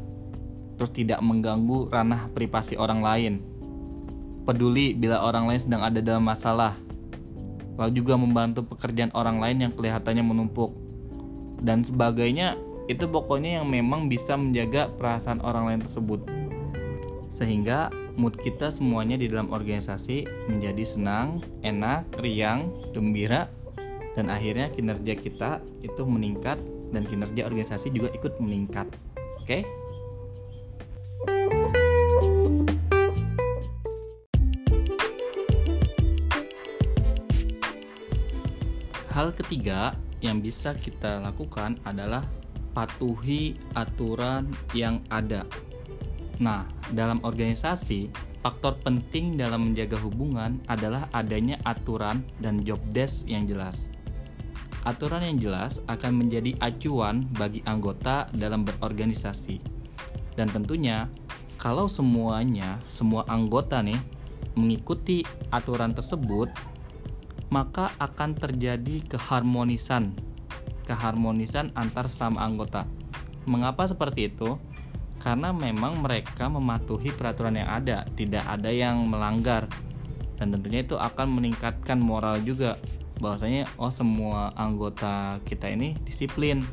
terus 0.75 0.91
tidak 0.91 1.23
mengganggu 1.23 1.87
ranah 1.95 2.27
privasi 2.35 2.75
orang 2.75 2.99
lain. 2.99 3.35
Peduli 4.43 4.93
bila 4.99 5.23
orang 5.23 5.47
lain 5.47 5.61
sedang 5.63 5.87
ada 5.87 6.03
dalam 6.03 6.27
masalah. 6.27 6.75
Lalu 7.79 8.03
juga 8.03 8.19
membantu 8.19 8.67
pekerjaan 8.67 9.15
orang 9.15 9.39
lain 9.39 9.71
yang 9.71 9.73
kelihatannya 9.73 10.27
menumpuk. 10.27 10.75
Dan 11.63 11.87
sebagainya 11.87 12.59
itu 12.91 13.09
pokoknya 13.09 13.63
yang 13.63 13.67
memang 13.71 14.11
bisa 14.11 14.37
menjaga 14.37 14.93
perasaan 14.99 15.41
orang 15.41 15.73
lain 15.73 15.81
tersebut. 15.81 16.21
Sehingga 17.33 17.89
mood 18.15 18.37
kita 18.39 18.71
semuanya 18.71 19.19
di 19.19 19.27
dalam 19.27 19.51
organisasi 19.51 20.29
menjadi 20.47 20.85
senang, 20.87 21.43
enak, 21.65 22.07
riang, 22.21 22.71
gembira, 22.93 23.51
dan 24.15 24.31
akhirnya 24.31 24.71
kinerja 24.71 25.15
kita 25.19 25.63
itu 25.83 26.03
meningkat 26.07 26.59
dan 26.95 27.03
kinerja 27.07 27.47
organisasi 27.47 27.91
juga 27.91 28.11
ikut 28.15 28.39
meningkat 28.39 28.87
oke 29.43 29.47
okay? 29.47 29.63
Hal 39.15 39.31
ketiga 39.31 39.95
yang 40.19 40.43
bisa 40.43 40.75
kita 40.75 41.23
lakukan 41.23 41.79
adalah 41.87 42.27
patuhi 42.75 43.55
aturan 43.79 44.51
yang 44.75 44.99
ada. 45.07 45.47
Nah, 46.43 46.67
dalam 46.91 47.23
organisasi, 47.23 48.11
faktor 48.43 48.75
penting 48.83 49.39
dalam 49.39 49.71
menjaga 49.71 49.95
hubungan 50.03 50.59
adalah 50.67 51.07
adanya 51.15 51.63
aturan 51.63 52.27
dan 52.43 52.67
job 52.67 52.83
desk 52.91 53.23
yang 53.31 53.47
jelas. 53.47 53.87
Aturan 54.85 55.25
yang 55.25 55.41
jelas 55.41 55.81
akan 55.89 56.21
menjadi 56.21 56.53
acuan 56.61 57.25
bagi 57.41 57.65
anggota 57.65 58.29
dalam 58.37 58.69
berorganisasi. 58.69 59.57
Dan 60.37 60.53
tentunya, 60.53 61.09
kalau 61.57 61.89
semuanya, 61.89 62.77
semua 62.93 63.25
anggota 63.33 63.81
nih 63.81 63.97
mengikuti 64.61 65.25
aturan 65.49 65.97
tersebut, 65.97 66.53
maka 67.49 67.97
akan 67.97 68.37
terjadi 68.37 69.01
keharmonisan, 69.09 70.13
keharmonisan 70.85 71.73
antar 71.81 72.05
sama 72.13 72.45
anggota. 72.45 72.85
Mengapa 73.49 73.89
seperti 73.89 74.37
itu? 74.37 74.61
Karena 75.17 75.49
memang 75.57 76.05
mereka 76.05 76.53
mematuhi 76.53 77.09
peraturan 77.09 77.57
yang 77.57 77.73
ada, 77.73 78.05
tidak 78.13 78.45
ada 78.45 78.69
yang 78.69 79.09
melanggar. 79.09 79.65
Dan 80.37 80.53
tentunya 80.53 80.85
itu 80.85 81.01
akan 81.01 81.41
meningkatkan 81.41 81.97
moral 81.97 82.45
juga 82.45 82.77
bahwasanya 83.23 83.71
oh 83.79 83.93
semua 83.93 84.51
anggota 84.59 85.39
kita 85.47 85.71
ini 85.71 85.95
disiplin. 86.03 86.65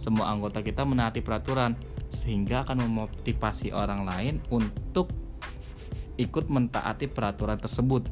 Semua 0.00 0.32
anggota 0.32 0.64
kita 0.64 0.82
menaati 0.82 1.20
peraturan 1.20 1.76
sehingga 2.10 2.64
akan 2.64 2.88
memotivasi 2.88 3.70
orang 3.70 4.08
lain 4.08 4.34
untuk 4.48 5.12
ikut 6.16 6.48
mentaati 6.48 7.06
peraturan 7.06 7.60
tersebut. 7.60 8.08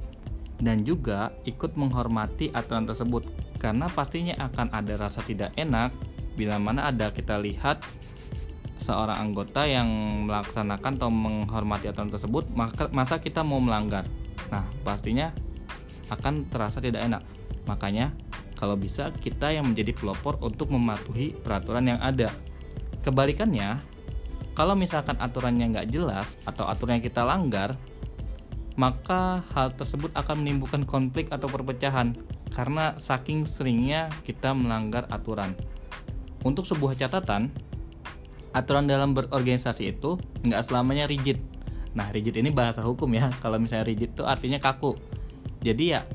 Dan 0.59 0.83
juga 0.83 1.31
ikut 1.47 1.79
menghormati 1.79 2.51
aturan 2.51 2.83
tersebut 2.83 3.31
karena 3.63 3.87
pastinya 3.87 4.35
akan 4.43 4.75
ada 4.75 4.99
rasa 4.99 5.23
tidak 5.23 5.55
enak 5.55 5.95
bila 6.35 6.59
mana 6.59 6.91
ada 6.91 7.15
kita 7.15 7.39
lihat 7.39 7.79
seorang 8.83 9.31
anggota 9.31 9.71
yang 9.71 9.87
melaksanakan 10.27 10.99
atau 10.99 11.11
menghormati 11.15 11.91
aturan 11.91 12.11
tersebut 12.11 12.51
maka 12.59 12.91
masa 12.91 13.23
kita 13.23 13.47
mau 13.47 13.63
melanggar. 13.63 14.03
Nah 14.51 14.67
pastinya 14.83 15.31
akan 16.11 16.51
terasa 16.51 16.83
tidak 16.83 17.07
enak 17.07 17.23
Makanya, 17.69 18.17
kalau 18.57 18.75
bisa 18.75 19.13
kita 19.21 19.53
yang 19.53 19.69
menjadi 19.71 19.93
pelopor 19.93 20.41
untuk 20.41 20.73
mematuhi 20.73 21.37
peraturan 21.37 21.95
yang 21.95 22.01
ada. 22.01 22.33
Kebalikannya, 23.05 23.79
kalau 24.57 24.75
misalkan 24.75 25.15
aturannya 25.23 25.71
nggak 25.71 25.95
jelas 25.95 26.35
atau 26.49 26.67
aturan 26.67 26.99
yang 26.99 27.07
kita 27.07 27.23
langgar, 27.23 27.79
maka 28.75 29.47
hal 29.55 29.71
tersebut 29.77 30.11
akan 30.19 30.43
menimbulkan 30.43 30.83
konflik 30.83 31.31
atau 31.31 31.47
perpecahan 31.47 32.17
karena 32.51 32.99
saking 32.99 33.47
seringnya 33.47 34.11
kita 34.27 34.51
melanggar 34.51 35.07
aturan. 35.15 35.55
Untuk 36.43 36.67
sebuah 36.67 36.99
catatan, 36.99 37.55
aturan 38.51 38.91
dalam 38.91 39.15
berorganisasi 39.15 39.95
itu 39.95 40.19
nggak 40.43 40.67
selamanya 40.67 41.07
rigid. 41.07 41.39
Nah, 41.95 42.11
rigid 42.11 42.35
ini 42.39 42.51
bahasa 42.51 42.83
hukum 42.83 43.11
ya. 43.15 43.31
Kalau 43.39 43.63
misalnya 43.63 43.87
rigid 43.87 44.15
itu 44.15 44.23
artinya 44.27 44.59
kaku. 44.59 44.99
Jadi 45.63 45.95
ya 45.95 46.07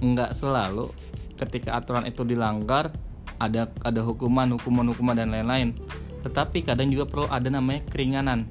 nggak 0.00 0.36
selalu 0.36 0.92
ketika 1.36 1.76
aturan 1.76 2.08
itu 2.08 2.24
dilanggar 2.24 2.92
ada 3.36 3.68
ada 3.84 4.00
hukuman 4.00 4.48
hukuman 4.56 4.88
hukuman 4.92 5.16
dan 5.16 5.32
lain-lain. 5.32 5.76
Tetapi 6.24 6.66
kadang 6.66 6.90
juga 6.90 7.06
perlu 7.06 7.26
ada 7.28 7.46
namanya 7.52 7.84
keringanan. 7.86 8.48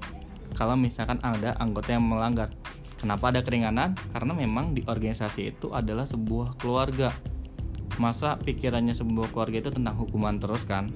Kalau 0.55 0.79
misalkan 0.79 1.19
ada 1.19 1.57
anggota 1.59 1.91
yang 1.91 2.05
melanggar. 2.05 2.53
Kenapa 2.95 3.27
ada 3.29 3.43
keringanan? 3.43 3.93
Karena 4.15 4.31
memang 4.31 4.71
di 4.71 4.81
organisasi 4.87 5.51
itu 5.51 5.75
adalah 5.75 6.07
sebuah 6.07 6.55
keluarga. 6.57 7.11
Masa 7.99 8.39
pikirannya 8.39 8.95
sebuah 8.95 9.35
keluarga 9.35 9.67
itu 9.67 9.71
tentang 9.75 9.99
hukuman 9.99 10.39
terus 10.39 10.63
kan? 10.63 10.89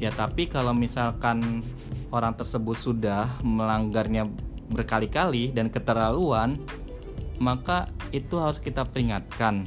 Ya 0.00 0.08
tapi 0.08 0.48
kalau 0.48 0.72
misalkan 0.72 1.60
orang 2.08 2.32
tersebut 2.32 2.80
sudah 2.80 3.28
melanggarnya 3.44 4.24
berkali-kali 4.72 5.52
dan 5.52 5.68
keterlaluan 5.68 6.56
maka 7.40 7.88
itu 8.12 8.36
harus 8.36 8.60
kita 8.60 8.84
peringatkan 8.84 9.66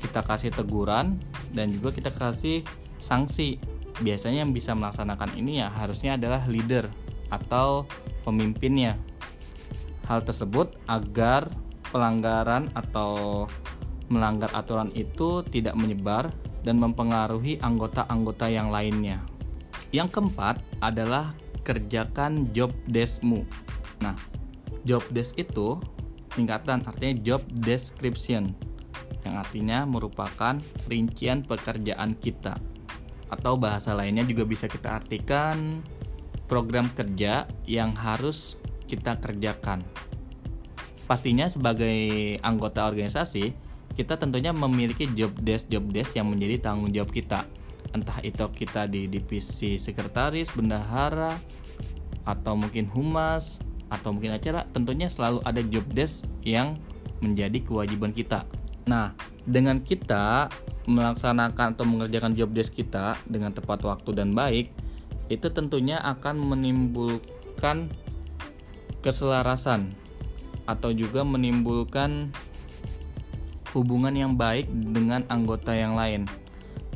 kita 0.00 0.24
kasih 0.24 0.50
teguran 0.50 1.20
dan 1.52 1.68
juga 1.70 1.92
kita 1.92 2.10
kasih 2.10 2.64
sanksi 2.96 3.60
biasanya 4.00 4.48
yang 4.48 4.56
bisa 4.56 4.72
melaksanakan 4.72 5.36
ini 5.36 5.60
ya 5.60 5.68
harusnya 5.68 6.16
adalah 6.16 6.40
leader 6.48 6.88
atau 7.28 7.84
pemimpinnya 8.24 8.96
hal 10.08 10.24
tersebut 10.24 10.74
agar 10.88 11.46
pelanggaran 11.94 12.66
atau 12.74 13.44
melanggar 14.10 14.50
aturan 14.58 14.90
itu 14.98 15.46
tidak 15.54 15.78
menyebar 15.78 16.34
dan 16.66 16.76
mempengaruhi 16.82 17.62
anggota-anggota 17.62 18.50
yang 18.50 18.68
lainnya. 18.74 19.22
Yang 19.94 20.18
keempat 20.18 20.58
adalah 20.82 21.32
kerjakan 21.62 22.50
job 22.50 22.74
deskmu. 22.90 23.46
Nah, 24.02 24.18
job 24.82 25.02
desk 25.14 25.38
itu 25.38 25.78
singkatan 26.34 26.82
artinya 26.86 27.14
job 27.22 27.42
description 27.62 28.54
yang 29.26 29.36
artinya 29.36 29.84
merupakan 29.84 30.56
rincian 30.88 31.44
pekerjaan 31.44 32.16
kita 32.18 32.56
atau 33.30 33.54
bahasa 33.54 33.94
lainnya 33.94 34.26
juga 34.26 34.42
bisa 34.42 34.66
kita 34.66 34.98
artikan 35.02 35.84
program 36.50 36.90
kerja 36.98 37.46
yang 37.62 37.94
harus 37.94 38.58
kita 38.90 39.14
kerjakan. 39.22 39.86
Pastinya 41.06 41.46
sebagai 41.46 42.38
anggota 42.42 42.86
organisasi, 42.90 43.54
kita 43.94 44.18
tentunya 44.18 44.50
memiliki 44.50 45.06
job 45.14 45.30
desk 45.42 45.70
job 45.70 45.86
desk 45.94 46.18
yang 46.18 46.26
menjadi 46.26 46.70
tanggung 46.70 46.90
jawab 46.90 47.14
kita. 47.14 47.46
Entah 47.94 48.18
itu 48.22 48.46
kita 48.50 48.86
di 48.90 49.06
divisi 49.06 49.78
sekretaris, 49.78 50.50
bendahara, 50.54 51.34
atau 52.26 52.54
mungkin 52.58 52.86
humas, 52.90 53.62
atau 53.90 54.14
mungkin 54.14 54.38
acara, 54.38 54.64
tentunya 54.70 55.10
selalu 55.10 55.42
ada 55.42 55.60
job 55.66 55.84
desk 55.92 56.24
yang 56.46 56.78
menjadi 57.20 57.60
kewajiban 57.60 58.14
kita. 58.14 58.46
Nah, 58.88 59.12
dengan 59.44 59.82
kita 59.82 60.48
melaksanakan 60.88 61.76
atau 61.76 61.84
mengerjakan 61.84 62.32
job 62.32 62.50
desk 62.56 62.74
kita 62.74 63.18
dengan 63.28 63.52
tepat 63.52 63.84
waktu 63.84 64.16
dan 64.16 64.32
baik, 64.32 64.72
itu 65.30 65.46
tentunya 65.52 66.00
akan 66.02 66.40
menimbulkan 66.42 67.86
keselarasan 69.04 69.94
atau 70.66 70.90
juga 70.90 71.22
menimbulkan 71.22 72.30
hubungan 73.74 74.14
yang 74.14 74.34
baik 74.34 74.66
dengan 74.70 75.22
anggota 75.30 75.70
yang 75.70 75.94
lain. 75.94 76.26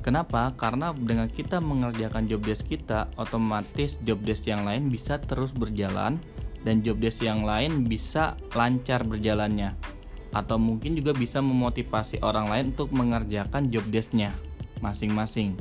Kenapa? 0.04 0.52
Karena 0.60 0.92
dengan 0.92 1.32
kita 1.32 1.64
mengerjakan 1.64 2.28
job 2.28 2.44
desk 2.44 2.68
kita, 2.68 3.08
otomatis 3.16 3.96
job 4.04 4.20
desk 4.20 4.50
yang 4.50 4.66
lain 4.68 4.92
bisa 4.92 5.16
terus 5.16 5.48
berjalan 5.48 6.20
dan 6.64 6.80
job 6.80 6.98
desk 6.98 7.20
yang 7.22 7.44
lain 7.44 7.84
bisa 7.84 8.34
lancar 8.56 9.04
berjalannya 9.04 9.76
atau 10.34 10.58
mungkin 10.58 10.98
juga 10.98 11.14
bisa 11.14 11.38
memotivasi 11.38 12.18
orang 12.26 12.50
lain 12.50 12.64
untuk 12.74 12.90
mengerjakan 12.90 13.70
job 13.70 13.86
desknya 13.92 14.34
masing-masing. 14.82 15.54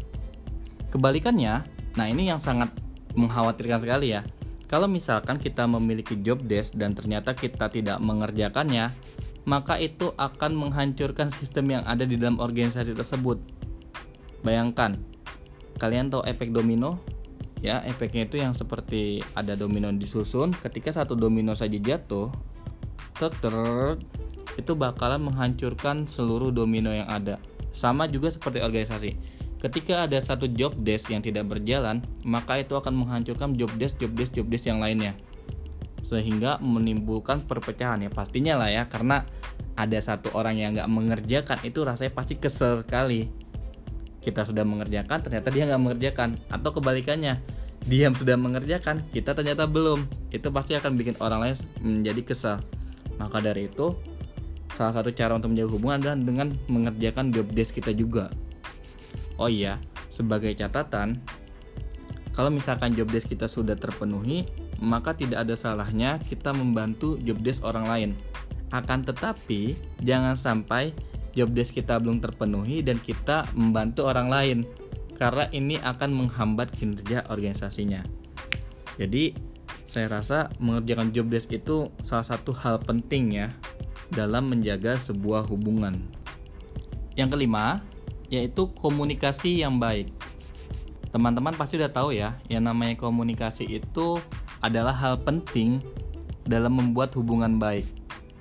Kebalikannya, 0.90 1.62
nah 1.94 2.06
ini 2.10 2.34
yang 2.34 2.42
sangat 2.42 2.74
mengkhawatirkan 3.14 3.80
sekali 3.80 4.18
ya. 4.18 4.26
Kalau 4.66 4.90
misalkan 4.90 5.38
kita 5.38 5.70
memiliki 5.70 6.18
job 6.18 6.42
desk 6.50 6.74
dan 6.74 6.98
ternyata 6.98 7.38
kita 7.38 7.70
tidak 7.70 8.02
mengerjakannya, 8.02 8.90
maka 9.46 9.78
itu 9.78 10.10
akan 10.18 10.58
menghancurkan 10.58 11.30
sistem 11.30 11.78
yang 11.78 11.84
ada 11.86 12.10
di 12.10 12.18
dalam 12.18 12.42
organisasi 12.42 12.98
tersebut. 12.98 13.38
Bayangkan, 14.42 14.98
kalian 15.78 16.10
tahu 16.10 16.26
efek 16.26 16.50
domino? 16.50 16.98
Ya, 17.64 17.80
efeknya 17.88 18.28
itu 18.28 18.44
yang 18.44 18.52
seperti 18.52 19.24
ada 19.40 19.56
domino 19.56 19.88
disusun, 19.96 20.52
ketika 20.52 20.92
satu 20.92 21.16
domino 21.16 21.56
saja 21.56 21.80
jatuh, 21.80 22.28
ter 23.16 23.56
itu 24.60 24.76
bakalan 24.76 25.32
menghancurkan 25.32 26.06
seluruh 26.06 26.52
domino 26.52 26.92
yang 26.92 27.08
ada. 27.08 27.40
Sama 27.72 28.06
juga 28.06 28.30
seperti 28.30 28.62
organisasi. 28.62 29.12
Ketika 29.64 30.04
ada 30.04 30.20
satu 30.20 30.52
job 30.52 30.76
desk 30.84 31.08
yang 31.08 31.24
tidak 31.24 31.48
berjalan, 31.48 32.04
maka 32.28 32.60
itu 32.60 32.76
akan 32.76 33.00
menghancurkan 33.00 33.56
job 33.56 33.72
desk, 33.80 33.96
job 33.96 34.12
desk, 34.12 34.36
job 34.36 34.52
desk 34.52 34.68
yang 34.68 34.84
lainnya. 34.84 35.16
Sehingga 36.04 36.60
menimbulkan 36.60 37.48
perpecahan 37.48 38.04
ya 38.04 38.12
pastinya 38.12 38.60
lah 38.60 38.70
ya 38.70 38.84
karena 38.92 39.24
ada 39.80 39.98
satu 40.04 40.36
orang 40.36 40.60
yang 40.60 40.76
nggak 40.76 40.92
mengerjakan 40.92 41.58
itu 41.64 41.80
rasanya 41.82 42.12
pasti 42.12 42.36
kesel 42.36 42.84
sekali. 42.84 43.32
Kita 44.24 44.48
sudah 44.48 44.64
mengerjakan 44.64 45.20
ternyata 45.20 45.52
dia 45.52 45.68
nggak 45.68 45.82
mengerjakan 45.84 46.40
atau 46.48 46.70
kebalikannya 46.72 47.44
diam 47.84 48.16
sudah 48.16 48.40
mengerjakan 48.40 49.04
kita 49.12 49.36
ternyata 49.36 49.68
belum 49.68 50.08
itu 50.32 50.48
pasti 50.56 50.72
akan 50.80 50.96
bikin 50.96 51.20
orang 51.20 51.52
lain 51.52 51.56
menjadi 51.84 52.22
kesal 52.24 52.58
maka 53.20 53.44
dari 53.44 53.68
itu 53.68 53.92
salah 54.74 54.94
satu 55.00 55.14
cara 55.14 55.38
untuk 55.38 55.54
menjaga 55.54 55.70
hubungan 55.70 55.98
adalah 56.02 56.18
dengan 56.18 56.48
mengerjakan 56.66 57.30
job 57.30 57.48
desk 57.54 57.78
kita 57.78 57.94
juga. 57.94 58.34
Oh 59.38 59.50
iya, 59.50 59.78
sebagai 60.10 60.54
catatan, 60.58 61.22
kalau 62.34 62.50
misalkan 62.50 62.98
job 62.98 63.10
desk 63.14 63.30
kita 63.30 63.46
sudah 63.46 63.78
terpenuhi, 63.78 64.50
maka 64.82 65.14
tidak 65.14 65.46
ada 65.46 65.54
salahnya 65.54 66.18
kita 66.26 66.50
membantu 66.54 67.22
job 67.22 67.38
desk 67.46 67.62
orang 67.62 67.86
lain. 67.86 68.12
Akan 68.74 69.06
tetapi, 69.06 69.78
jangan 70.02 70.34
sampai 70.34 70.98
job 71.34 71.52
desk 71.52 71.76
kita 71.76 71.98
belum 71.98 72.22
terpenuhi 72.22 72.86
dan 72.86 73.02
kita 73.02 73.50
membantu 73.58 74.06
orang 74.06 74.30
lain 74.30 74.60
karena 75.18 75.50
ini 75.54 75.78
akan 75.82 76.10
menghambat 76.14 76.74
kinerja 76.74 77.26
organisasinya. 77.30 78.02
Jadi, 78.98 79.34
saya 79.90 80.10
rasa 80.10 80.50
mengerjakan 80.58 81.14
job 81.14 81.30
desk 81.30 81.54
itu 81.54 81.90
salah 82.02 82.26
satu 82.26 82.54
hal 82.54 82.82
penting 82.82 83.34
ya 83.34 83.50
dalam 84.14 84.50
menjaga 84.50 84.98
sebuah 84.98 85.46
hubungan. 85.50 85.98
Yang 87.14 87.38
kelima, 87.38 87.82
yaitu 88.30 88.70
komunikasi 88.78 89.62
yang 89.62 89.78
baik. 89.78 90.10
Teman-teman 91.14 91.54
pasti 91.54 91.78
udah 91.78 91.94
tahu 91.94 92.10
ya, 92.18 92.34
yang 92.50 92.66
namanya 92.66 92.98
komunikasi 92.98 93.70
itu 93.70 94.18
adalah 94.66 94.94
hal 94.98 95.22
penting 95.22 95.78
dalam 96.50 96.74
membuat 96.74 97.14
hubungan 97.14 97.62
baik. 97.62 97.86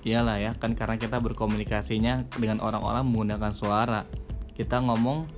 Iyalah 0.03 0.39
ya, 0.43 0.51
kan 0.59 0.75
karena 0.75 0.99
kita 0.99 1.23
berkomunikasinya 1.23 2.27
dengan 2.35 2.59
orang-orang 2.59 3.07
menggunakan 3.07 3.55
suara. 3.55 4.03
Kita 4.51 4.83
ngomong, 4.83 5.31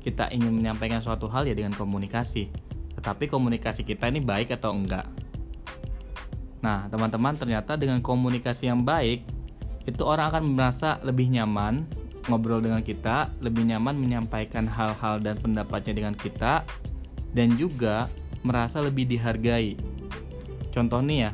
kita 0.00 0.32
ingin 0.32 0.56
menyampaikan 0.56 1.04
suatu 1.04 1.28
hal 1.28 1.44
ya 1.44 1.52
dengan 1.52 1.76
komunikasi. 1.76 2.48
Tetapi 2.96 3.28
komunikasi 3.28 3.84
kita 3.84 4.08
ini 4.08 4.24
baik 4.24 4.56
atau 4.56 4.72
enggak? 4.72 5.04
Nah, 6.64 6.88
teman-teman 6.88 7.36
ternyata 7.36 7.76
dengan 7.76 8.00
komunikasi 8.00 8.72
yang 8.72 8.80
baik, 8.80 9.28
itu 9.84 10.02
orang 10.02 10.32
akan 10.32 10.42
merasa 10.56 10.96
lebih 11.04 11.28
nyaman 11.30 11.86
ngobrol 12.26 12.58
dengan 12.58 12.82
kita, 12.82 13.30
lebih 13.38 13.68
nyaman 13.68 13.94
menyampaikan 13.94 14.66
hal-hal 14.66 15.22
dan 15.22 15.38
pendapatnya 15.38 15.94
dengan 15.94 16.14
kita, 16.16 16.66
dan 17.36 17.54
juga 17.54 18.10
merasa 18.42 18.82
lebih 18.82 19.06
dihargai. 19.06 19.78
Contoh 20.74 21.00
nih 21.04 21.28
ya, 21.28 21.30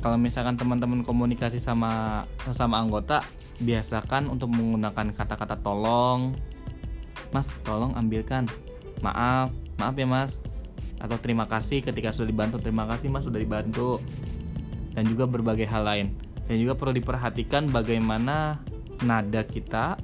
kalau 0.00 0.16
misalkan 0.16 0.56
teman-teman 0.56 1.04
komunikasi 1.04 1.60
sama 1.60 2.24
sesama 2.44 2.80
anggota, 2.80 3.20
biasakan 3.60 4.32
untuk 4.32 4.48
menggunakan 4.48 5.12
kata-kata 5.12 5.60
tolong, 5.60 6.32
mas 7.36 7.44
tolong 7.68 7.92
ambilkan, 7.92 8.48
maaf, 9.04 9.52
maaf 9.76 9.94
ya 10.00 10.08
mas, 10.08 10.40
atau 11.00 11.20
terima 11.20 11.44
kasih 11.44 11.84
ketika 11.84 12.16
sudah 12.16 12.32
dibantu, 12.32 12.56
terima 12.60 12.88
kasih 12.88 13.12
mas 13.12 13.28
sudah 13.28 13.40
dibantu, 13.40 14.00
dan 14.96 15.04
juga 15.04 15.28
berbagai 15.28 15.68
hal 15.68 15.84
lain. 15.84 16.06
Dan 16.48 16.58
juga 16.58 16.74
perlu 16.74 16.96
diperhatikan 16.96 17.68
bagaimana 17.70 18.58
nada 19.04 19.44
kita 19.44 20.00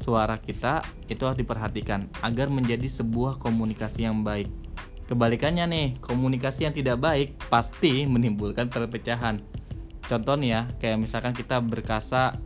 suara 0.00 0.40
kita 0.40 0.80
itu 1.12 1.22
harus 1.28 1.38
diperhatikan 1.38 2.08
agar 2.24 2.48
menjadi 2.48 2.88
sebuah 2.88 3.36
komunikasi 3.36 4.08
yang 4.08 4.24
baik 4.24 4.48
kebalikannya 5.10 5.66
nih 5.66 5.86
komunikasi 5.98 6.70
yang 6.70 6.74
tidak 6.74 7.02
baik 7.02 7.34
pasti 7.50 8.06
menimbulkan 8.06 8.70
perpecahan. 8.70 9.42
Contoh 10.06 10.38
nih 10.38 10.50
ya 10.54 10.60
kayak 10.78 11.02
misalkan 11.02 11.34
kita 11.34 11.58
berkasa 11.58 12.38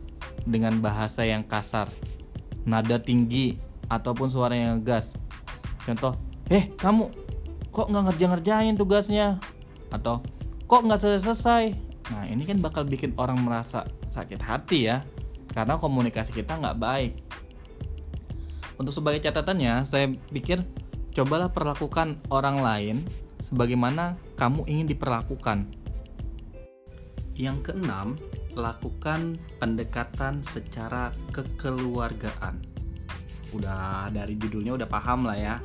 dengan 0.49 0.81
bahasa 0.81 1.21
yang 1.21 1.45
kasar 1.45 1.85
nada 2.65 2.97
tinggi 2.97 3.61
ataupun 3.89 4.33
suara 4.33 4.57
yang 4.57 4.81
gas 4.81 5.13
contoh 5.85 6.17
eh 6.49 6.73
kamu 6.81 7.13
kok 7.69 7.87
nggak 7.93 8.17
ngerjain 8.17 8.73
tugasnya? 8.73 9.37
Atau 9.93 10.25
kok 10.65 10.81
nggak 10.81 11.01
selesai 11.21 11.77
Nah 12.05 12.23
ini 12.29 12.45
kan 12.45 12.61
bakal 12.61 12.85
bikin 12.85 13.17
orang 13.17 13.41
merasa 13.41 13.85
sakit 14.13 14.41
hati 14.41 14.89
ya 14.89 15.01
Karena 15.49 15.79
komunikasi 15.79 16.35
kita 16.35 16.59
nggak 16.59 16.77
baik. 16.77 17.13
Untuk 18.75 18.91
sebagai 18.91 19.23
catatannya 19.23 19.87
saya 19.87 20.11
pikir 20.29 20.59
Cobalah 21.15 21.47
perlakukan 21.47 22.19
orang 22.27 22.59
lain 22.59 22.97
Sebagaimana 23.39 24.19
kamu 24.35 24.67
ingin 24.67 24.87
diperlakukan. 24.91 25.69
Yang 27.39 27.57
keenam 27.71 28.19
Lakukan 28.55 29.35
pendekatan 29.59 30.39
secara 30.47 31.11
kekeluargaan. 31.35 32.63
Udah 33.51 34.07
dari 34.15 34.39
judulnya 34.39 34.79
udah 34.79 34.87
paham 34.87 35.27
lah 35.27 35.35
ya. 35.35 35.55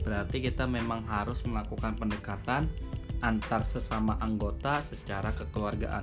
Berarti 0.00 0.40
kita 0.40 0.64
memang 0.64 1.04
harus 1.04 1.44
melakukan 1.44 1.92
pendekatan 2.00 2.72
antar 3.22 3.62
sesama 3.62 4.18
anggota 4.18 4.82
secara 4.82 5.30
kekeluargaan, 5.36 6.02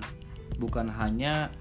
bukan 0.58 0.88
hanya 0.88 1.52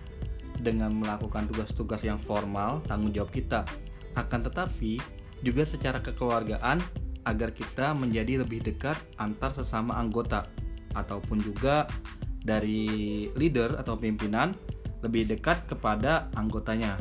dengan 0.61 0.95
melakukan 0.95 1.51
tugas-tugas 1.51 2.05
yang 2.07 2.21
formal 2.23 2.79
tanggung 2.87 3.11
jawab 3.11 3.35
kita, 3.35 3.67
akan 4.15 4.47
tetapi 4.47 5.03
juga 5.43 5.67
secara 5.67 5.99
kekeluargaan 5.99 6.79
agar 7.29 7.53
kita 7.53 7.93
menjadi 7.93 8.41
lebih 8.41 8.65
dekat 8.65 8.97
antar 9.21 9.53
sesama 9.53 10.01
anggota 10.01 10.49
ataupun 10.97 11.45
juga 11.45 11.85
dari 12.41 13.29
leader 13.37 13.77
atau 13.77 14.01
pimpinan 14.01 14.57
lebih 15.05 15.29
dekat 15.29 15.69
kepada 15.69 16.33
anggotanya. 16.35 16.97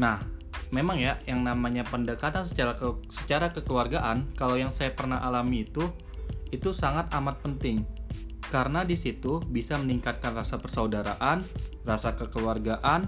Nah, 0.00 0.18
memang 0.72 0.96
ya 0.96 1.20
yang 1.28 1.44
namanya 1.44 1.84
pendekatan 1.84 2.48
secara 2.48 2.72
ke, 2.74 2.88
secara 3.12 3.52
kekeluargaan 3.52 4.32
kalau 4.34 4.56
yang 4.56 4.72
saya 4.72 4.90
pernah 4.96 5.20
alami 5.20 5.68
itu 5.68 5.84
itu 6.48 6.72
sangat 6.72 7.12
amat 7.12 7.44
penting 7.44 7.84
karena 8.48 8.80
di 8.80 8.96
situ 8.96 9.44
bisa 9.52 9.76
meningkatkan 9.76 10.32
rasa 10.32 10.56
persaudaraan, 10.56 11.44
rasa 11.84 12.16
kekeluargaan, 12.16 13.04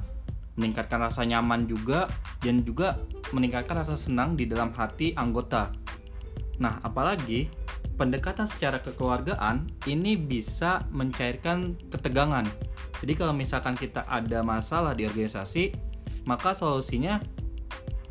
meningkatkan 0.61 1.01
rasa 1.01 1.25
nyaman 1.25 1.65
juga 1.65 2.13
dan 2.45 2.61
juga 2.61 3.01
meningkatkan 3.33 3.81
rasa 3.81 3.97
senang 3.97 4.37
di 4.37 4.45
dalam 4.45 4.77
hati 4.77 5.17
anggota. 5.17 5.73
Nah, 6.61 6.77
apalagi 6.85 7.49
pendekatan 7.97 8.49
secara 8.49 8.81
kekeluargaan 8.85 9.65
ini 9.89 10.17
bisa 10.17 10.85
mencairkan 10.93 11.77
ketegangan. 11.89 12.45
Jadi 13.01 13.13
kalau 13.17 13.33
misalkan 13.33 13.73
kita 13.77 14.05
ada 14.05 14.45
masalah 14.45 14.93
di 14.93 15.09
organisasi, 15.09 15.73
maka 16.29 16.53
solusinya 16.53 17.21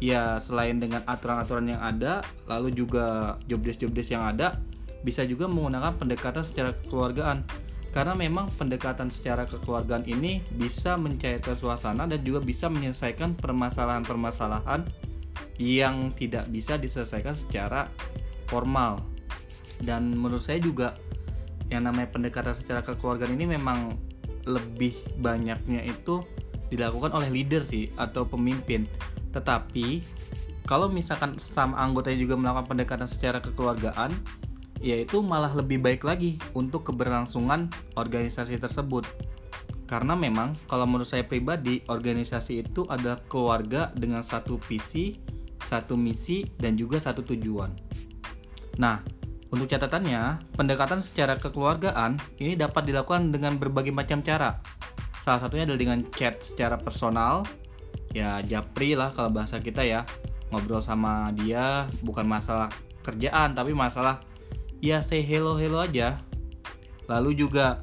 ya 0.02 0.42
selain 0.42 0.82
dengan 0.82 1.06
aturan-aturan 1.06 1.78
yang 1.78 1.82
ada, 1.82 2.26
lalu 2.50 2.74
juga 2.74 3.38
job 3.46 3.62
desk-job 3.62 3.94
desk 3.94 4.18
yang 4.18 4.26
ada, 4.26 4.58
bisa 5.06 5.22
juga 5.30 5.46
menggunakan 5.46 5.94
pendekatan 5.96 6.42
secara 6.42 6.74
kekeluargaan. 6.74 7.46
Karena 7.90 8.14
memang 8.14 8.54
pendekatan 8.54 9.10
secara 9.10 9.50
kekeluargaan 9.50 10.06
ini 10.06 10.46
bisa 10.54 10.94
mencairkan 10.94 11.58
suasana 11.58 12.06
dan 12.06 12.22
juga 12.22 12.38
bisa 12.42 12.70
menyelesaikan 12.70 13.34
permasalahan-permasalahan 13.42 14.86
yang 15.58 16.14
tidak 16.14 16.46
bisa 16.54 16.78
diselesaikan 16.78 17.34
secara 17.34 17.90
formal. 18.50 19.00
Dan 19.80 20.12
menurut 20.18 20.44
saya 20.44 20.60
juga 20.60 21.00
yang 21.70 21.86
namanya 21.86 22.10
pendekatan 22.10 22.58
secara 22.58 22.82
kekeluargaan 22.82 23.38
ini 23.38 23.56
memang 23.56 23.96
lebih 24.50 24.98
banyaknya 25.22 25.86
itu 25.86 26.26
dilakukan 26.74 27.14
oleh 27.14 27.30
leader 27.30 27.62
sih 27.62 27.90
atau 27.96 28.26
pemimpin. 28.26 28.90
Tetapi 29.32 30.02
kalau 30.66 30.90
misalkan 30.90 31.38
sama 31.42 31.78
anggotanya 31.82 32.20
juga 32.22 32.36
melakukan 32.38 32.68
pendekatan 32.78 33.10
secara 33.10 33.42
kekeluargaan 33.42 34.14
yaitu 34.80 35.20
malah 35.20 35.52
lebih 35.52 35.84
baik 35.84 36.08
lagi 36.08 36.40
untuk 36.56 36.88
keberlangsungan 36.88 37.68
organisasi 38.00 38.56
tersebut. 38.58 39.04
Karena 39.90 40.14
memang 40.14 40.54
kalau 40.70 40.86
menurut 40.86 41.10
saya 41.10 41.26
pribadi 41.26 41.82
organisasi 41.90 42.64
itu 42.64 42.86
adalah 42.88 43.18
keluarga 43.26 43.90
dengan 43.98 44.22
satu 44.22 44.62
visi, 44.62 45.18
satu 45.66 45.98
misi 45.98 46.46
dan 46.62 46.78
juga 46.78 47.02
satu 47.02 47.26
tujuan. 47.26 47.74
Nah, 48.80 49.04
untuk 49.52 49.68
catatannya, 49.68 50.56
pendekatan 50.56 51.04
secara 51.04 51.36
kekeluargaan 51.36 52.15
ini 52.39 52.56
dapat 52.56 52.88
dilakukan 52.88 53.36
dengan 53.36 53.60
berbagai 53.60 53.92
macam 53.92 54.24
cara. 54.24 54.63
Salah 55.28 55.44
satunya 55.44 55.68
adalah 55.68 55.82
dengan 55.84 56.00
chat 56.15 56.39
secara 56.39 56.80
personal, 56.80 57.44
ya 58.15 58.39
japri 58.42 58.96
lah 58.96 59.12
kalau 59.12 59.30
bahasa 59.30 59.60
kita 59.60 59.84
ya, 59.84 60.08
ngobrol 60.50 60.80
sama 60.82 61.30
dia 61.36 61.86
bukan 62.02 62.26
masalah 62.26 62.72
kerjaan 63.06 63.54
tapi 63.54 63.70
masalah 63.76 64.18
ya 64.82 65.04
say 65.04 65.22
hello 65.22 65.60
hello 65.60 65.84
aja. 65.84 66.18
Lalu 67.10 67.36
juga 67.42 67.82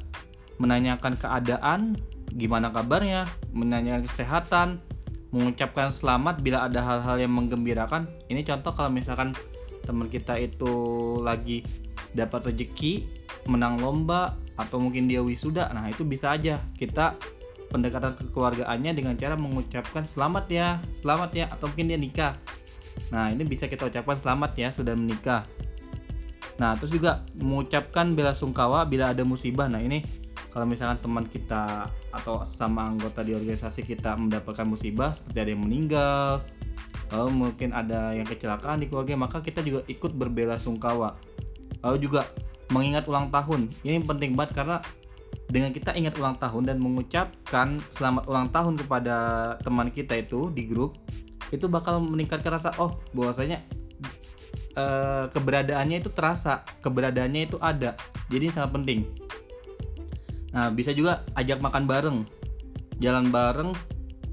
menanyakan 0.56 1.18
keadaan, 1.18 1.80
gimana 2.32 2.72
kabarnya, 2.72 3.26
menanyakan 3.52 4.06
kesehatan, 4.08 4.68
mengucapkan 5.34 5.90
selamat 5.92 6.40
bila 6.40 6.64
ada 6.64 6.80
hal-hal 6.80 7.20
yang 7.20 7.34
menggembirakan. 7.34 8.06
Ini 8.30 8.46
contoh 8.46 8.72
kalau 8.72 8.88
misalkan 8.88 9.34
teman 9.86 10.10
kita 10.10 10.34
itu 10.36 10.74
lagi 11.22 11.62
dapat 12.12 12.50
rezeki 12.52 13.06
menang 13.46 13.78
lomba 13.78 14.34
atau 14.58 14.82
mungkin 14.82 15.06
dia 15.06 15.22
wisuda 15.22 15.70
nah 15.70 15.86
itu 15.86 16.02
bisa 16.02 16.34
aja. 16.34 16.58
Kita 16.74 17.14
pendekatan 17.70 18.14
kekeluargaannya 18.18 18.92
dengan 18.94 19.14
cara 19.18 19.34
mengucapkan 19.34 20.06
selamat 20.06 20.44
ya 20.50 20.68
selamat 21.02 21.30
ya 21.34 21.44
atau 21.54 21.70
mungkin 21.70 21.86
dia 21.94 21.98
nikah. 21.98 22.34
Nah 23.12 23.30
ini 23.30 23.46
bisa 23.46 23.70
kita 23.70 23.86
ucapkan 23.86 24.18
selamat 24.18 24.50
ya 24.58 24.68
sudah 24.74 24.94
menikah. 24.98 25.46
Nah 26.56 26.74
terus 26.74 26.90
juga 26.90 27.22
mengucapkan 27.36 28.16
bela 28.16 28.32
sungkawa 28.32 28.88
bila 28.88 29.12
ada 29.12 29.22
musibah. 29.22 29.68
Nah 29.68 29.82
ini 29.82 30.02
kalau 30.56 30.64
misalkan 30.64 30.96
teman 31.04 31.24
kita 31.28 31.92
atau 32.16 32.48
sama 32.48 32.88
anggota 32.88 33.20
di 33.20 33.36
organisasi 33.36 33.84
kita 33.84 34.16
mendapatkan 34.16 34.64
musibah 34.64 35.12
seperti 35.12 35.38
ada 35.44 35.50
yang 35.52 35.62
meninggal 35.68 36.40
lalu 37.12 37.30
mungkin 37.46 37.70
ada 37.70 38.10
yang 38.10 38.26
kecelakaan 38.26 38.82
di 38.82 38.90
keluarga 38.90 39.14
maka 39.14 39.38
kita 39.38 39.62
juga 39.62 39.86
ikut 39.86 40.12
berbela 40.14 40.58
sungkawa. 40.58 41.14
Lalu 41.84 41.98
juga 42.02 42.26
mengingat 42.74 43.06
ulang 43.06 43.30
tahun. 43.30 43.70
Ini 43.86 44.02
penting 44.02 44.34
banget 44.34 44.58
karena 44.58 44.76
dengan 45.46 45.70
kita 45.70 45.94
ingat 45.94 46.18
ulang 46.18 46.34
tahun 46.42 46.66
dan 46.66 46.76
mengucapkan 46.82 47.78
selamat 47.94 48.26
ulang 48.26 48.48
tahun 48.50 48.74
kepada 48.82 49.16
teman 49.62 49.94
kita 49.94 50.18
itu 50.18 50.50
di 50.50 50.66
grup 50.66 50.98
itu 51.54 51.70
bakal 51.70 52.02
meningkatkan 52.02 52.58
rasa 52.58 52.74
oh 52.82 52.98
bahwasanya 53.14 53.62
eh, 54.74 55.24
keberadaannya 55.30 56.02
itu 56.02 56.10
terasa 56.10 56.66
keberadaannya 56.82 57.46
itu 57.46 57.56
ada. 57.62 57.94
Jadi 58.26 58.50
sangat 58.50 58.74
penting. 58.74 59.06
Nah 60.50 60.74
bisa 60.74 60.90
juga 60.90 61.22
ajak 61.38 61.62
makan 61.62 61.84
bareng. 61.86 62.18
Jalan 62.98 63.30
bareng 63.30 63.70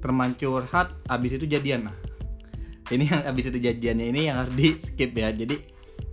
termancur 0.01 0.65
hat 0.73 0.95
habis 1.05 1.37
itu 1.37 1.45
jadian. 1.45 1.91
Nah 1.91 1.95
ini 2.91 3.07
yang 3.07 3.23
habis 3.23 3.47
itu 3.47 3.59
jadiannya 3.61 4.05
ini 4.11 4.21
yang 4.27 4.43
harus 4.43 4.53
di 4.57 4.75
skip 4.81 5.15
ya. 5.15 5.31
Jadi 5.31 5.55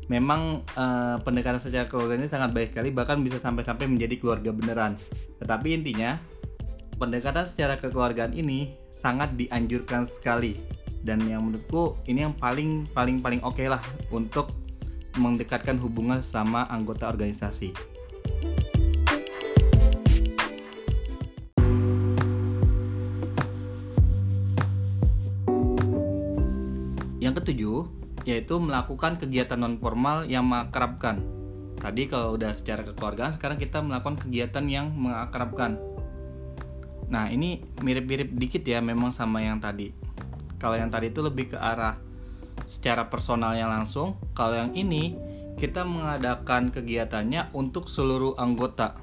memang 0.06 0.66
uh, 0.74 1.16
pendekatan 1.22 1.62
secara 1.62 1.86
keluarga 1.86 2.18
ini 2.18 2.26
sangat 2.26 2.50
baik 2.50 2.74
sekali 2.74 2.90
bahkan 2.90 3.22
bisa 3.22 3.38
sampai-sampai 3.42 3.86
menjadi 3.90 4.18
keluarga 4.18 4.50
beneran. 4.54 4.94
Tetapi 5.42 5.68
intinya 5.74 6.18
pendekatan 6.98 7.46
secara 7.46 7.78
kekeluargaan 7.78 8.34
ini 8.36 8.74
sangat 8.94 9.34
dianjurkan 9.34 10.06
sekali. 10.06 10.58
Dan 11.00 11.24
yang 11.24 11.48
menurutku 11.48 11.96
ini 12.06 12.28
yang 12.28 12.36
paling 12.36 12.84
paling 12.92 13.24
paling 13.24 13.40
oke 13.40 13.56
okay 13.56 13.72
lah 13.72 13.80
untuk 14.12 14.52
mendekatkan 15.16 15.80
hubungan 15.80 16.20
sama 16.20 16.68
anggota 16.68 17.08
organisasi. 17.08 17.72
Yang 27.30 27.46
ketujuh, 27.46 27.86
yaitu 28.26 28.58
melakukan 28.58 29.14
kegiatan 29.14 29.54
non 29.54 29.78
formal 29.78 30.26
yang 30.26 30.50
mengakrabkan. 30.50 31.22
Tadi 31.78 32.10
kalau 32.10 32.34
udah 32.34 32.50
secara 32.50 32.82
kekeluargaan, 32.82 33.38
sekarang 33.38 33.54
kita 33.54 33.78
melakukan 33.78 34.18
kegiatan 34.18 34.66
yang 34.66 34.90
mengakrabkan. 34.98 35.78
Nah, 37.06 37.30
ini 37.30 37.62
mirip-mirip 37.86 38.34
dikit 38.34 38.66
ya 38.66 38.82
memang 38.82 39.14
sama 39.14 39.46
yang 39.46 39.62
tadi. 39.62 39.94
Kalau 40.58 40.74
yang 40.74 40.90
tadi 40.90 41.14
itu 41.14 41.22
lebih 41.22 41.54
ke 41.54 41.58
arah 41.62 42.02
secara 42.66 43.06
personal 43.06 43.54
yang 43.54 43.70
langsung, 43.70 44.18
kalau 44.34 44.58
yang 44.58 44.74
ini 44.74 45.14
kita 45.54 45.86
mengadakan 45.86 46.74
kegiatannya 46.74 47.54
untuk 47.54 47.86
seluruh 47.86 48.34
anggota. 48.42 48.98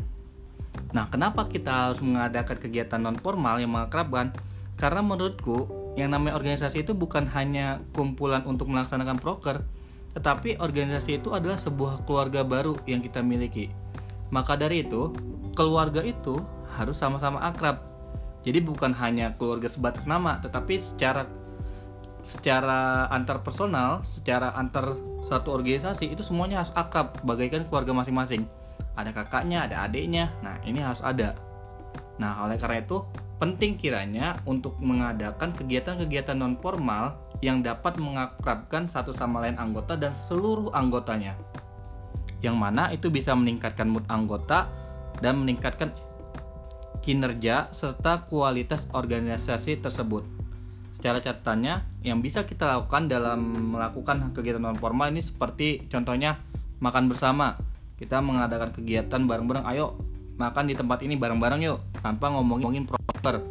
Nah, 0.92 1.08
kenapa 1.08 1.48
kita 1.48 1.72
harus 1.72 2.04
mengadakan 2.04 2.60
kegiatan 2.60 3.00
non 3.00 3.16
formal 3.16 3.64
yang 3.64 3.72
mengakrabkan? 3.72 4.36
Karena 4.76 5.00
menurutku 5.00 5.77
yang 5.98 6.14
namanya 6.14 6.38
organisasi 6.38 6.86
itu 6.86 6.94
bukan 6.94 7.26
hanya 7.34 7.82
kumpulan 7.98 8.46
untuk 8.46 8.70
melaksanakan 8.70 9.18
proker, 9.18 9.66
tetapi 10.14 10.62
organisasi 10.62 11.18
itu 11.18 11.34
adalah 11.34 11.58
sebuah 11.58 12.06
keluarga 12.06 12.46
baru 12.46 12.78
yang 12.86 13.02
kita 13.02 13.26
miliki. 13.26 13.74
Maka 14.30 14.54
dari 14.54 14.86
itu, 14.86 15.10
keluarga 15.58 16.06
itu 16.06 16.38
harus 16.78 17.02
sama-sama 17.02 17.42
akrab. 17.42 17.82
Jadi 18.46 18.62
bukan 18.62 18.94
hanya 18.94 19.34
keluarga 19.42 19.66
sebatas 19.66 20.06
nama, 20.06 20.38
tetapi 20.38 20.78
secara 20.78 21.26
secara 22.22 23.10
antar 23.10 23.42
personal, 23.42 24.06
secara 24.06 24.54
antar 24.54 24.94
satu 25.26 25.50
organisasi 25.58 26.14
itu 26.14 26.22
semuanya 26.22 26.62
harus 26.62 26.74
akrab, 26.78 27.18
bagaikan 27.26 27.66
keluarga 27.66 27.98
masing-masing. 27.98 28.46
Ada 28.94 29.14
kakaknya, 29.18 29.66
ada 29.66 29.90
adiknya. 29.90 30.30
Nah, 30.46 30.62
ini 30.62 30.78
harus 30.78 31.02
ada. 31.02 31.34
Nah, 32.22 32.46
oleh 32.46 32.58
karena 32.62 32.84
itu 32.86 33.02
penting 33.38 33.78
kiranya 33.78 34.38
untuk 34.50 34.78
mengadakan 34.82 35.54
kegiatan-kegiatan 35.54 36.34
non 36.34 36.58
formal 36.58 37.18
yang 37.46 37.62
dapat 37.62 38.02
mengakrabkan 38.02 38.90
satu 38.90 39.14
sama 39.14 39.46
lain 39.46 39.62
anggota 39.62 39.94
dan 39.94 40.14
seluruh 40.14 40.74
anggotanya. 40.74 41.38
Yang 42.42 42.58
mana 42.58 42.90
itu 42.94 43.14
bisa 43.14 43.38
meningkatkan 43.38 43.90
mood 43.90 44.06
anggota 44.10 44.70
dan 45.22 45.42
meningkatkan 45.42 45.94
kinerja 47.02 47.70
serta 47.74 48.26
kualitas 48.26 48.90
organisasi 48.94 49.82
tersebut. 49.82 50.26
Secara 50.98 51.22
catatannya, 51.22 52.02
yang 52.02 52.26
bisa 52.26 52.42
kita 52.42 52.66
lakukan 52.74 53.06
dalam 53.06 53.38
melakukan 53.78 54.34
kegiatan 54.34 54.58
non 54.58 54.82
formal 54.82 55.14
ini 55.14 55.22
seperti 55.22 55.86
contohnya 55.94 56.42
makan 56.82 57.06
bersama. 57.06 57.54
Kita 57.98 58.22
mengadakan 58.22 58.74
kegiatan 58.74 59.26
bareng-bareng, 59.26 59.66
ayo 59.74 59.98
makan 60.38 60.70
di 60.70 60.78
tempat 60.78 61.02
ini 61.02 61.18
bareng-bareng 61.18 61.62
yuk 61.66 61.82
tanpa 62.00 62.30
ngomongin 62.30 62.86
proper. 62.86 63.42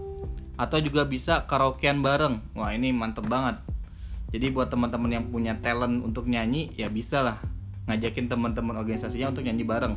Atau 0.57 0.81
juga 0.81 1.05
bisa 1.05 1.45
karaokean 1.45 2.01
bareng. 2.01 2.41
Wah 2.57 2.73
ini 2.73 2.95
mantep 2.95 3.29
banget. 3.29 3.61
Jadi 4.33 4.51
buat 4.51 4.73
teman-teman 4.73 5.11
yang 5.13 5.25
punya 5.29 5.59
talent 5.61 6.03
untuk 6.03 6.27
nyanyi 6.27 6.73
ya 6.75 6.91
bisa 6.91 7.23
lah 7.23 7.37
ngajakin 7.87 8.27
teman-teman 8.27 8.75
organisasinya 8.81 9.31
untuk 9.31 9.45
nyanyi 9.47 9.63
bareng. 9.63 9.95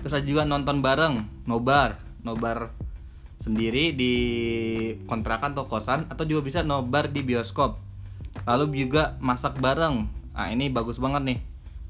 Terus 0.00 0.14
ada 0.14 0.24
juga 0.24 0.42
nonton 0.48 0.80
bareng 0.80 1.44
nobar. 1.44 2.00
Nobar 2.24 2.72
sendiri 3.38 3.94
di 3.94 4.12
kontrakan 5.06 5.54
atau 5.54 5.70
kosan 5.70 6.10
atau 6.10 6.26
juga 6.26 6.42
bisa 6.42 6.64
nobar 6.64 7.10
di 7.12 7.20
bioskop. 7.22 7.78
Lalu 8.48 8.88
juga 8.88 9.18
masak 9.20 9.60
bareng. 9.60 10.08
Nah 10.34 10.48
ini 10.50 10.70
bagus 10.72 10.96
banget 10.98 11.34
nih. 11.34 11.38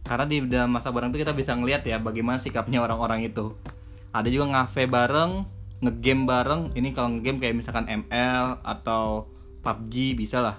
Karena 0.08 0.24
di 0.24 0.36
dalam 0.48 0.72
masak 0.72 0.92
bareng 0.92 1.12
itu 1.12 1.20
kita 1.20 1.36
bisa 1.36 1.52
ngeliat 1.52 1.84
ya 1.84 2.00
bagaimana 2.00 2.40
sikapnya 2.40 2.80
orang-orang 2.80 3.28
itu 3.28 3.52
ada 4.12 4.28
juga 4.28 4.46
ngafe 4.52 4.88
bareng 4.88 5.58
ngegame 5.82 6.26
bareng. 6.26 6.62
Ini 6.74 6.88
kalau 6.94 7.18
ngegame 7.18 7.38
kayak 7.42 7.54
misalkan 7.54 7.86
ML 7.86 8.62
atau 8.62 9.30
PUBG 9.62 10.18
bisa 10.18 10.42
lah. 10.42 10.56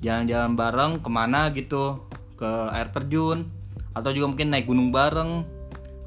Jalan-jalan 0.00 0.56
bareng 0.56 0.92
ke 1.00 1.08
mana 1.08 1.52
gitu? 1.52 2.04
Ke 2.36 2.72
air 2.72 2.88
terjun. 2.92 3.48
Atau 3.94 4.10
juga 4.12 4.32
mungkin 4.32 4.48
naik 4.52 4.68
gunung 4.68 4.92
bareng. 4.92 5.44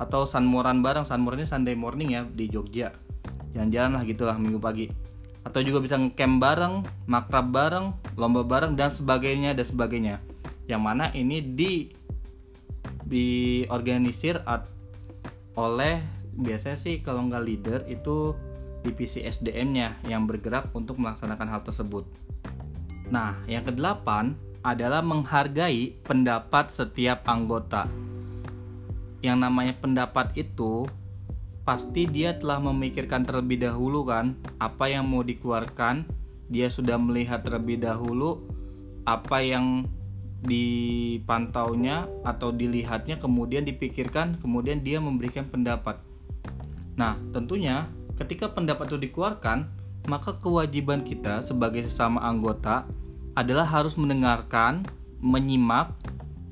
Atau 0.02 0.26
sunmoran 0.26 0.82
bareng. 0.82 1.06
Sunmoran 1.06 1.46
ini 1.46 1.50
Sunday 1.50 1.76
morning 1.78 2.10
ya 2.14 2.22
di 2.26 2.50
Jogja. 2.50 2.94
Jalan-jalan 3.54 3.92
lah 3.98 4.04
gitulah 4.06 4.38
minggu 4.38 4.62
pagi. 4.62 4.90
Atau 5.46 5.64
juga 5.64 5.80
bisa 5.80 5.96
ngecamp 5.96 6.44
bareng 6.44 6.74
makrab 7.08 7.56
bareng 7.56 7.96
lomba 8.20 8.44
bareng 8.44 8.76
dan 8.76 8.92
sebagainya 8.92 9.56
dan 9.56 9.66
sebagainya. 9.66 10.16
Yang 10.68 10.82
mana 10.84 11.06
ini 11.16 11.40
di 11.40 11.74
diorganisir 13.08 14.44
oleh 15.56 16.04
biasanya 16.38 16.78
sih 16.78 17.02
kalau 17.02 17.26
nggak 17.26 17.44
leader 17.44 17.82
itu 17.90 18.38
divisi 18.86 19.26
SDM-nya 19.26 20.06
yang 20.06 20.30
bergerak 20.30 20.70
untuk 20.78 21.02
melaksanakan 21.02 21.50
hal 21.50 21.62
tersebut. 21.66 22.06
Nah, 23.10 23.36
yang 23.50 23.66
kedelapan 23.66 24.38
adalah 24.62 25.02
menghargai 25.02 25.98
pendapat 26.06 26.70
setiap 26.70 27.26
anggota. 27.26 27.90
Yang 29.26 29.38
namanya 29.42 29.74
pendapat 29.80 30.36
itu 30.38 30.86
pasti 31.68 32.08
dia 32.08 32.32
telah 32.40 32.64
memikirkan 32.64 33.28
terlebih 33.28 33.60
dahulu 33.60 34.08
kan 34.08 34.38
apa 34.62 34.88
yang 34.88 35.08
mau 35.10 35.26
dikeluarkan. 35.26 36.08
Dia 36.48 36.72
sudah 36.72 36.96
melihat 36.96 37.44
terlebih 37.44 37.84
dahulu 37.84 38.40
apa 39.04 39.44
yang 39.44 39.88
dipantaunya 40.48 42.06
atau 42.22 42.54
dilihatnya 42.54 43.18
kemudian 43.18 43.66
dipikirkan 43.66 44.38
kemudian 44.40 44.80
dia 44.80 45.02
memberikan 45.02 45.48
pendapat. 45.50 46.07
Nah, 46.98 47.16
tentunya 47.32 47.86
ketika 48.18 48.50
pendapat 48.50 48.90
itu 48.90 48.98
dikeluarkan, 49.08 49.70
maka 50.10 50.34
kewajiban 50.42 51.06
kita 51.06 51.46
sebagai 51.46 51.86
sesama 51.86 52.26
anggota 52.26 52.90
adalah 53.38 53.70
harus 53.70 53.94
mendengarkan, 53.94 54.82
menyimak, 55.22 55.94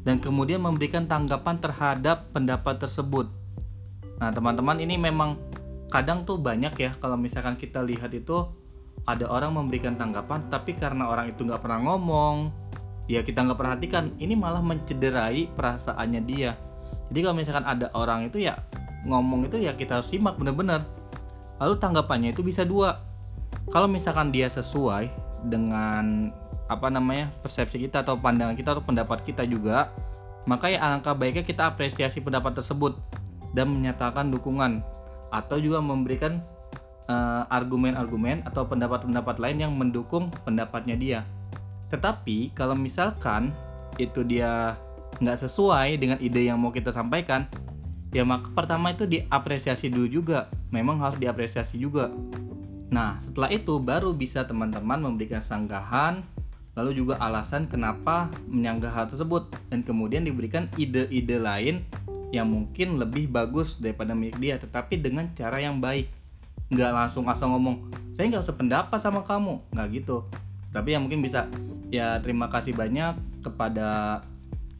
dan 0.06 0.22
kemudian 0.22 0.62
memberikan 0.62 1.10
tanggapan 1.10 1.58
terhadap 1.58 2.30
pendapat 2.30 2.78
tersebut. 2.78 3.26
Nah, 4.22 4.30
teman-teman, 4.30 4.78
ini 4.78 5.02
memang 5.02 5.42
kadang 5.90 6.30
tuh 6.30 6.38
banyak 6.38 6.78
ya 6.78 6.92
kalau 7.02 7.18
misalkan 7.18 7.58
kita 7.58 7.82
lihat 7.82 8.14
itu 8.14 8.46
ada 9.10 9.26
orang 9.26 9.58
memberikan 9.58 9.98
tanggapan, 9.98 10.46
tapi 10.54 10.78
karena 10.78 11.10
orang 11.10 11.34
itu 11.34 11.42
nggak 11.42 11.62
pernah 11.62 11.82
ngomong, 11.82 12.54
ya 13.10 13.26
kita 13.26 13.42
nggak 13.42 13.58
perhatikan, 13.58 14.14
ini 14.22 14.38
malah 14.38 14.62
mencederai 14.62 15.50
perasaannya 15.58 16.22
dia. 16.26 16.54
Jadi 17.10 17.20
kalau 17.22 17.36
misalkan 17.38 17.66
ada 17.66 17.90
orang 17.98 18.30
itu 18.30 18.46
ya 18.46 18.62
ngomong 19.06 19.48
itu 19.48 19.62
ya 19.62 19.78
kita 19.78 20.02
harus 20.02 20.10
simak 20.10 20.36
bener-bener 20.36 20.84
lalu 21.62 21.78
tanggapannya 21.80 22.34
itu 22.34 22.42
bisa 22.42 22.66
dua 22.66 23.00
kalau 23.72 23.88
misalkan 23.88 24.34
dia 24.34 24.52
sesuai 24.52 25.08
dengan 25.48 26.34
apa 26.66 26.90
namanya 26.90 27.30
persepsi 27.46 27.86
kita 27.86 28.02
atau 28.02 28.18
pandangan 28.18 28.58
kita 28.58 28.74
atau 28.74 28.84
pendapat 28.84 29.22
kita 29.22 29.46
juga 29.46 29.94
maka 30.46 30.70
ya 30.70 30.82
alangkah 30.82 31.18
baiknya 31.18 31.46
kita 31.46 31.70
apresiasi 31.74 32.22
pendapat 32.22 32.58
tersebut 32.62 32.98
dan 33.58 33.72
menyatakan 33.74 34.30
dukungan 34.30 34.86
atau 35.34 35.58
juga 35.58 35.82
memberikan 35.82 36.44
eh, 37.10 37.44
argumen-argumen 37.50 38.46
uh, 38.46 38.48
atau 38.54 38.68
pendapat-pendapat 38.70 39.42
lain 39.42 39.58
yang 39.66 39.74
mendukung 39.74 40.30
pendapatnya 40.46 40.96
dia. 40.96 41.20
Tetapi 41.90 42.54
kalau 42.54 42.78
misalkan 42.78 43.56
itu 43.98 44.22
dia 44.22 44.78
nggak 45.18 45.48
sesuai 45.48 45.98
dengan 45.98 46.20
ide 46.20 46.46
yang 46.46 46.60
mau 46.60 46.70
kita 46.70 46.92
sampaikan, 46.92 47.48
ya 48.16 48.24
maka 48.24 48.48
pertama 48.56 48.96
itu 48.96 49.04
diapresiasi 49.04 49.92
dulu 49.92 50.08
juga. 50.08 50.48
Memang 50.72 51.04
harus 51.04 51.20
diapresiasi 51.20 51.76
juga. 51.76 52.08
Nah 52.88 53.20
setelah 53.20 53.52
itu 53.52 53.76
baru 53.76 54.16
bisa 54.16 54.48
teman-teman 54.48 55.04
memberikan 55.04 55.44
sanggahan 55.44 56.24
lalu 56.80 57.04
juga 57.04 57.20
alasan 57.20 57.68
kenapa 57.68 58.32
menyanggah 58.48 58.96
hal 58.96 59.12
tersebut. 59.12 59.52
Dan 59.68 59.84
kemudian 59.84 60.24
diberikan 60.24 60.72
ide-ide 60.80 61.36
lain 61.36 61.84
yang 62.32 62.48
mungkin 62.48 62.96
lebih 62.96 63.28
bagus 63.28 63.76
daripada 63.84 64.16
milik 64.16 64.40
dia 64.40 64.56
tetapi 64.56 64.96
dengan 65.04 65.28
cara 65.36 65.60
yang 65.60 65.84
baik. 65.84 66.08
Nggak 66.72 66.92
langsung 66.96 67.28
asal 67.28 67.52
ngomong 67.52 67.92
saya 68.16 68.32
nggak 68.32 68.48
usah 68.48 68.56
pendapat 68.56 69.00
sama 69.04 69.28
kamu. 69.28 69.60
Nggak 69.76 69.88
gitu. 69.92 70.24
Tapi 70.72 70.96
yang 70.96 71.04
mungkin 71.04 71.20
bisa 71.20 71.52
ya 71.92 72.16
terima 72.24 72.48
kasih 72.48 72.72
banyak 72.72 73.20
kepada 73.44 74.24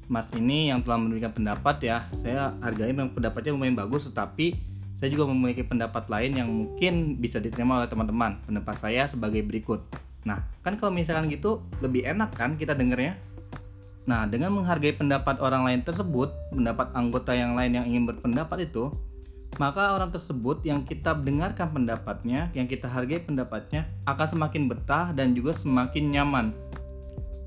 Mas 0.06 0.30
ini 0.38 0.70
yang 0.70 0.86
telah 0.86 1.02
memberikan 1.02 1.34
pendapat 1.34 1.82
ya. 1.82 1.98
Saya 2.14 2.54
hargai 2.62 2.94
memang 2.94 3.14
pendapatnya 3.14 3.52
lumayan 3.54 3.78
bagus 3.78 4.06
tetapi 4.06 4.54
saya 4.96 5.12
juga 5.12 5.28
memiliki 5.28 5.66
pendapat 5.66 6.08
lain 6.08 6.32
yang 6.40 6.50
mungkin 6.50 7.20
bisa 7.20 7.42
diterima 7.42 7.84
oleh 7.84 7.90
teman-teman. 7.90 8.40
Pendapat 8.46 8.76
saya 8.80 9.10
sebagai 9.10 9.42
berikut. 9.44 9.82
Nah 10.26 10.42
kan 10.62 10.78
kalau 10.78 10.94
misalkan 10.94 11.30
gitu 11.30 11.62
lebih 11.82 12.06
enak 12.06 12.34
kan 12.38 12.58
kita 12.58 12.78
dengernya? 12.78 13.18
Nah 14.06 14.30
dengan 14.30 14.54
menghargai 14.54 14.94
pendapat 14.94 15.42
orang 15.42 15.66
lain 15.66 15.82
tersebut 15.82 16.30
pendapat 16.54 16.94
anggota 16.94 17.34
yang 17.34 17.58
lain 17.58 17.74
yang 17.74 17.86
ingin 17.90 18.06
berpendapat 18.06 18.70
itu 18.70 18.94
maka 19.56 19.96
orang 19.96 20.12
tersebut 20.12 20.60
yang 20.68 20.84
kita 20.84 21.16
dengarkan 21.16 21.72
pendapatnya 21.72 22.52
yang 22.52 22.68
kita 22.68 22.92
hargai 22.92 23.24
pendapatnya 23.24 23.88
akan 24.04 24.28
semakin 24.36 24.68
betah 24.68 25.16
dan 25.16 25.32
juga 25.32 25.56
semakin 25.56 26.12
nyaman. 26.12 26.46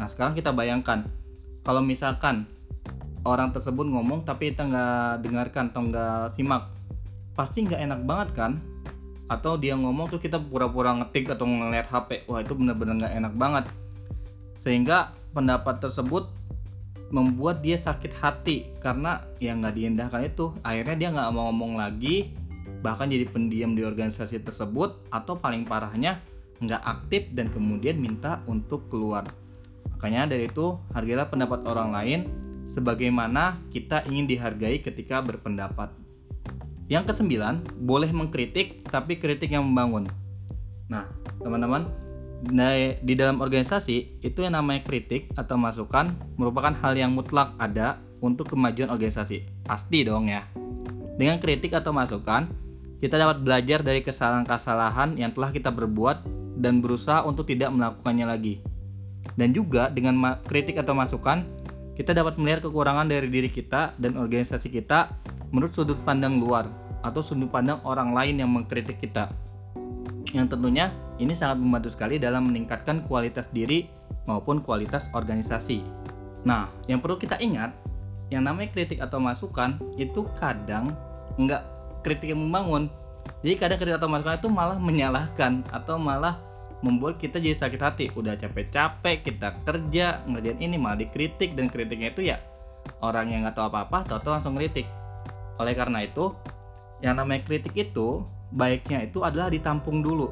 Nah 0.00 0.08
sekarang 0.08 0.32
kita 0.32 0.48
bayangkan 0.54 1.04
kalau 1.68 1.84
misalkan 1.84 2.48
orang 3.28 3.52
tersebut 3.52 3.84
ngomong 3.84 4.24
tapi 4.24 4.56
kita 4.56 4.64
nggak 4.64 5.20
dengarkan 5.20 5.68
atau 5.68 5.84
nggak 5.84 6.32
simak 6.32 6.72
pasti 7.36 7.68
nggak 7.68 7.84
enak 7.84 8.00
banget 8.08 8.28
kan? 8.32 8.52
Atau 9.28 9.60
dia 9.60 9.76
ngomong 9.76 10.08
tuh 10.08 10.16
kita 10.16 10.40
pura-pura 10.40 10.96
ngetik 10.96 11.28
atau 11.28 11.44
ngeliat 11.44 11.84
HP 11.92 12.24
wah 12.24 12.40
itu 12.40 12.56
bener-bener 12.56 13.04
nggak 13.04 13.14
enak 13.20 13.34
banget. 13.36 13.64
Sehingga 14.56 15.12
pendapat 15.36 15.84
tersebut 15.84 16.32
membuat 17.12 17.60
dia 17.60 17.76
sakit 17.76 18.16
hati 18.16 18.72
karena 18.80 19.20
yang 19.36 19.60
nggak 19.60 19.76
diindahkan 19.76 20.24
itu. 20.24 20.56
Akhirnya 20.64 20.96
dia 20.96 21.08
nggak 21.12 21.28
mau 21.36 21.52
ngomong 21.52 21.76
lagi 21.76 22.32
bahkan 22.80 23.12
jadi 23.12 23.28
pendiam 23.28 23.76
di 23.76 23.84
organisasi 23.84 24.40
tersebut 24.40 24.96
atau 25.12 25.36
paling 25.36 25.68
parahnya 25.68 26.24
nggak 26.64 26.80
aktif 26.80 27.28
dan 27.36 27.52
kemudian 27.52 28.00
minta 28.00 28.40
untuk 28.48 28.88
keluar 28.88 29.28
Makanya 29.98 30.30
dari 30.30 30.46
itu, 30.46 30.78
hargailah 30.94 31.26
pendapat 31.26 31.66
orang 31.66 31.90
lain 31.90 32.20
sebagaimana 32.70 33.58
kita 33.74 34.06
ingin 34.06 34.30
dihargai 34.30 34.78
ketika 34.78 35.18
berpendapat. 35.18 35.90
Yang 36.86 37.10
kesembilan, 37.12 37.66
boleh 37.82 38.06
mengkritik 38.14 38.86
tapi 38.86 39.18
kritik 39.18 39.50
yang 39.50 39.66
membangun. 39.66 40.06
Nah, 40.86 41.10
teman-teman, 41.42 41.90
di 43.02 43.14
dalam 43.18 43.42
organisasi 43.42 44.22
itu 44.22 44.38
yang 44.46 44.54
namanya 44.54 44.86
kritik 44.86 45.34
atau 45.34 45.58
masukan 45.58 46.14
merupakan 46.38 46.70
hal 46.78 46.94
yang 46.94 47.10
mutlak 47.10 47.58
ada 47.58 47.98
untuk 48.22 48.54
kemajuan 48.54 48.94
organisasi. 48.94 49.66
Pasti 49.66 50.06
dong 50.06 50.30
ya. 50.30 50.46
Dengan 51.18 51.42
kritik 51.42 51.74
atau 51.74 51.90
masukan, 51.90 52.46
kita 53.02 53.18
dapat 53.18 53.42
belajar 53.42 53.82
dari 53.82 54.06
kesalahan-kesalahan 54.06 55.18
yang 55.18 55.34
telah 55.34 55.50
kita 55.50 55.74
berbuat 55.74 56.22
dan 56.62 56.78
berusaha 56.78 57.26
untuk 57.26 57.50
tidak 57.50 57.74
melakukannya 57.74 58.26
lagi. 58.30 58.62
Dan 59.34 59.52
juga 59.52 59.92
dengan 59.92 60.38
kritik 60.46 60.80
atau 60.80 60.94
masukan, 60.96 61.44
kita 61.98 62.14
dapat 62.14 62.38
melihat 62.38 62.70
kekurangan 62.70 63.10
dari 63.10 63.26
diri 63.26 63.50
kita 63.50 63.98
dan 63.98 64.14
organisasi 64.14 64.70
kita 64.70 65.10
menurut 65.50 65.74
sudut 65.74 65.98
pandang 66.06 66.38
luar 66.38 66.70
atau 67.02 67.18
sudut 67.22 67.50
pandang 67.50 67.82
orang 67.82 68.14
lain 68.14 68.38
yang 68.38 68.50
mengkritik 68.54 69.02
kita. 69.02 69.30
Yang 70.30 70.54
tentunya 70.54 70.94
ini 71.18 71.34
sangat 71.34 71.58
membantu 71.58 71.90
sekali 71.90 72.20
dalam 72.22 72.46
meningkatkan 72.52 73.02
kualitas 73.10 73.50
diri 73.50 73.90
maupun 74.28 74.62
kualitas 74.62 75.10
organisasi. 75.16 75.82
Nah, 76.46 76.70
yang 76.86 77.02
perlu 77.02 77.18
kita 77.18 77.40
ingat, 77.42 77.74
yang 78.28 78.44
namanya 78.44 78.70
kritik 78.76 79.00
atau 79.00 79.18
masukan 79.18 79.80
itu 79.96 80.22
kadang 80.36 80.92
nggak 81.40 81.64
kritik 82.06 82.30
yang 82.30 82.44
membangun. 82.44 82.86
Jadi 83.42 83.54
kadang 83.58 83.78
kritik 83.80 83.98
atau 83.98 84.08
masukan 84.10 84.38
itu 84.38 84.48
malah 84.52 84.78
menyalahkan 84.78 85.64
atau 85.72 85.96
malah 85.98 86.38
membuat 86.84 87.18
kita 87.18 87.42
jadi 87.42 87.56
sakit 87.56 87.80
hati. 87.80 88.06
Udah 88.14 88.38
capek-capek 88.38 89.26
kita 89.26 89.48
kerja 89.66 90.22
ngerjain 90.26 90.60
ini 90.62 90.76
malah 90.78 90.98
dikritik. 90.98 91.54
Dan 91.58 91.70
kritiknya 91.70 92.10
itu 92.14 92.22
ya 92.28 92.38
orang 93.02 93.30
yang 93.30 93.46
nggak 93.46 93.56
tahu 93.58 93.66
apa-apa 93.70 94.06
tahu 94.06 94.30
langsung 94.30 94.54
kritik. 94.54 94.86
Oleh 95.58 95.74
karena 95.74 96.06
itu 96.06 96.34
yang 97.02 97.18
namanya 97.18 97.46
kritik 97.46 97.74
itu 97.74 98.22
baiknya 98.54 99.06
itu 99.06 99.22
adalah 99.22 99.50
ditampung 99.50 100.02
dulu. 100.02 100.30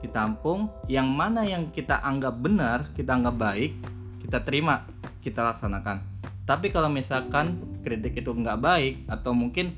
Ditampung 0.00 0.68
yang 0.88 1.08
mana 1.08 1.44
yang 1.44 1.72
kita 1.72 2.00
anggap 2.04 2.36
benar 2.40 2.92
kita 2.92 3.16
anggap 3.16 3.36
baik 3.36 3.72
kita 4.24 4.42
terima 4.42 4.84
kita 5.20 5.42
laksanakan. 5.42 6.02
Tapi 6.46 6.70
kalau 6.70 6.86
misalkan 6.86 7.58
kritik 7.82 8.22
itu 8.22 8.30
nggak 8.30 8.58
baik 8.62 8.94
atau 9.10 9.34
mungkin 9.34 9.74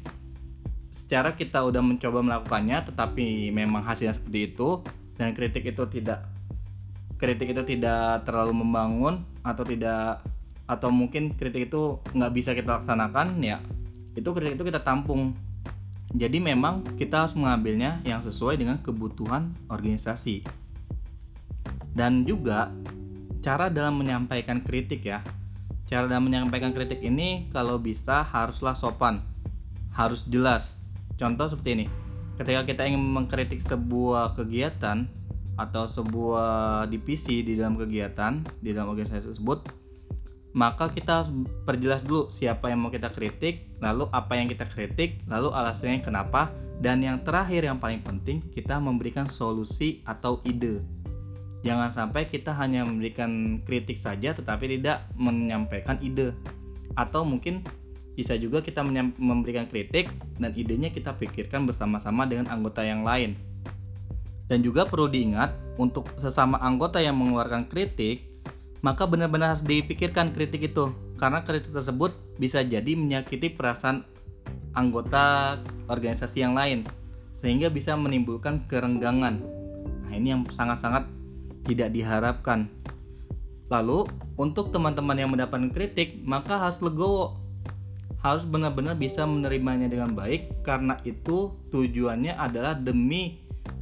secara 0.93 1.33
kita 1.33 1.63
udah 1.63 1.79
mencoba 1.79 2.21
melakukannya 2.21 2.91
tetapi 2.91 3.55
memang 3.55 3.87
hasilnya 3.87 4.19
seperti 4.19 4.53
itu 4.53 4.83
dan 5.19 5.35
kritik 5.35 5.67
itu 5.67 5.85
tidak 5.91 6.25
kritik 7.19 7.51
itu 7.51 7.63
tidak 7.67 8.23
terlalu 8.23 8.63
membangun 8.63 9.27
atau 9.43 9.67
tidak 9.67 10.23
atau 10.71 10.89
mungkin 10.95 11.35
kritik 11.35 11.69
itu 11.69 11.99
nggak 12.15 12.33
bisa 12.33 12.55
kita 12.55 12.79
laksanakan 12.79 13.43
ya 13.43 13.59
itu 14.19 14.29
kritik 14.35 14.59
itu 14.59 14.65
kita 14.67 14.83
tampung. 14.83 15.39
Jadi 16.11 16.43
memang 16.43 16.83
kita 16.97 17.29
harus 17.29 17.37
mengambilnya 17.39 18.03
yang 18.03 18.25
sesuai 18.25 18.59
dengan 18.59 18.81
kebutuhan 18.83 19.55
organisasi. 19.71 20.43
Dan 21.95 22.27
juga 22.27 22.73
cara 23.45 23.71
dalam 23.71 24.03
menyampaikan 24.03 24.65
kritik 24.65 25.07
ya. 25.07 25.23
Cara 25.87 26.11
dalam 26.11 26.27
menyampaikan 26.27 26.75
kritik 26.75 27.01
ini 27.05 27.47
kalau 27.53 27.79
bisa 27.79 28.25
haruslah 28.25 28.75
sopan 28.75 29.23
harus 29.93 30.25
jelas. 30.27 30.73
Contoh 31.21 31.53
seperti 31.53 31.71
ini 31.75 32.08
ketika 32.39 32.63
kita 32.65 32.83
ingin 32.87 33.03
mengkritik 33.03 33.61
sebuah 33.67 34.39
kegiatan 34.39 35.11
atau 35.59 35.91
sebuah 35.91 36.87
divisi 36.87 37.43
di 37.43 37.59
dalam 37.59 37.75
kegiatan 37.75 38.41
di 38.63 38.71
dalam 38.71 38.95
organisasi 38.95 39.35
tersebut 39.35 39.59
maka 40.55 40.89
kita 40.89 41.23
harus 41.23 41.31
perjelas 41.67 42.01
dulu 42.07 42.31
siapa 42.31 42.71
yang 42.71 42.81
mau 42.87 42.95
kita 42.95 43.11
kritik 43.11 43.67
lalu 43.83 44.07
apa 44.15 44.39
yang 44.39 44.47
kita 44.47 44.71
kritik 44.71 45.19
lalu 45.27 45.51
alasannya 45.51 46.01
kenapa 46.01 46.55
dan 46.79 47.03
yang 47.03 47.27
terakhir 47.27 47.67
yang 47.67 47.83
paling 47.83 47.99
penting 48.07 48.39
kita 48.55 48.79
memberikan 48.79 49.27
solusi 49.27 50.01
atau 50.07 50.39
ide. 50.47 50.79
Jangan 51.67 51.91
sampai 51.91 52.31
kita 52.31 52.55
hanya 52.55 52.87
memberikan 52.87 53.59
kritik 53.67 53.99
saja 53.99 54.31
tetapi 54.31 54.79
tidak 54.79 55.11
menyampaikan 55.19 55.99
ide. 55.99 56.31
Atau 56.95 57.27
mungkin 57.27 57.67
bisa 58.19 58.35
juga 58.35 58.59
kita 58.59 58.83
memberikan 59.23 59.71
kritik 59.71 60.11
dan 60.43 60.51
idenya 60.59 60.91
kita 60.91 61.15
pikirkan 61.15 61.71
bersama-sama 61.71 62.27
dengan 62.27 62.51
anggota 62.51 62.83
yang 62.83 63.07
lain 63.07 63.39
dan 64.49 64.65
juga 64.65 64.89
perlu 64.89 65.13
diingat, 65.13 65.53
untuk 65.77 66.09
sesama 66.17 66.57
anggota 66.59 66.99
yang 66.99 67.21
mengeluarkan 67.21 67.69
kritik, 67.69 68.25
maka 68.81 69.05
benar-benar 69.05 69.55
harus 69.55 69.65
dipikirkan 69.69 70.33
kritik 70.33 70.73
itu. 70.73 70.89
Karena 71.21 71.45
kritik 71.45 71.71
tersebut 71.71 72.17
bisa 72.41 72.65
jadi 72.65 72.97
menyakiti 72.97 73.53
perasaan 73.53 74.09
anggota 74.73 75.61
organisasi 75.93 76.41
yang 76.41 76.57
lain, 76.57 76.89
sehingga 77.37 77.69
bisa 77.69 77.93
menimbulkan 77.93 78.65
kerenggangan. 78.67 79.45
Nah, 80.09 80.13
ini 80.17 80.33
yang 80.33 80.43
sangat-sangat 80.57 81.05
tidak 81.69 81.93
diharapkan. 81.93 82.73
Lalu, 83.69 84.09
untuk 84.41 84.73
teman-teman 84.73 85.21
yang 85.21 85.29
mendapatkan 85.29 85.69
kritik, 85.77 86.25
maka 86.25 86.57
harus 86.57 86.81
legowo. 86.81 87.37
Harus 88.19 88.43
benar-benar 88.43 88.99
bisa 88.99 89.23
menerimanya 89.23 89.87
dengan 89.87 90.11
baik, 90.15 90.67
karena 90.67 90.99
itu 91.07 91.55
tujuannya 91.71 92.35
adalah 92.35 92.75
demi 92.75 93.39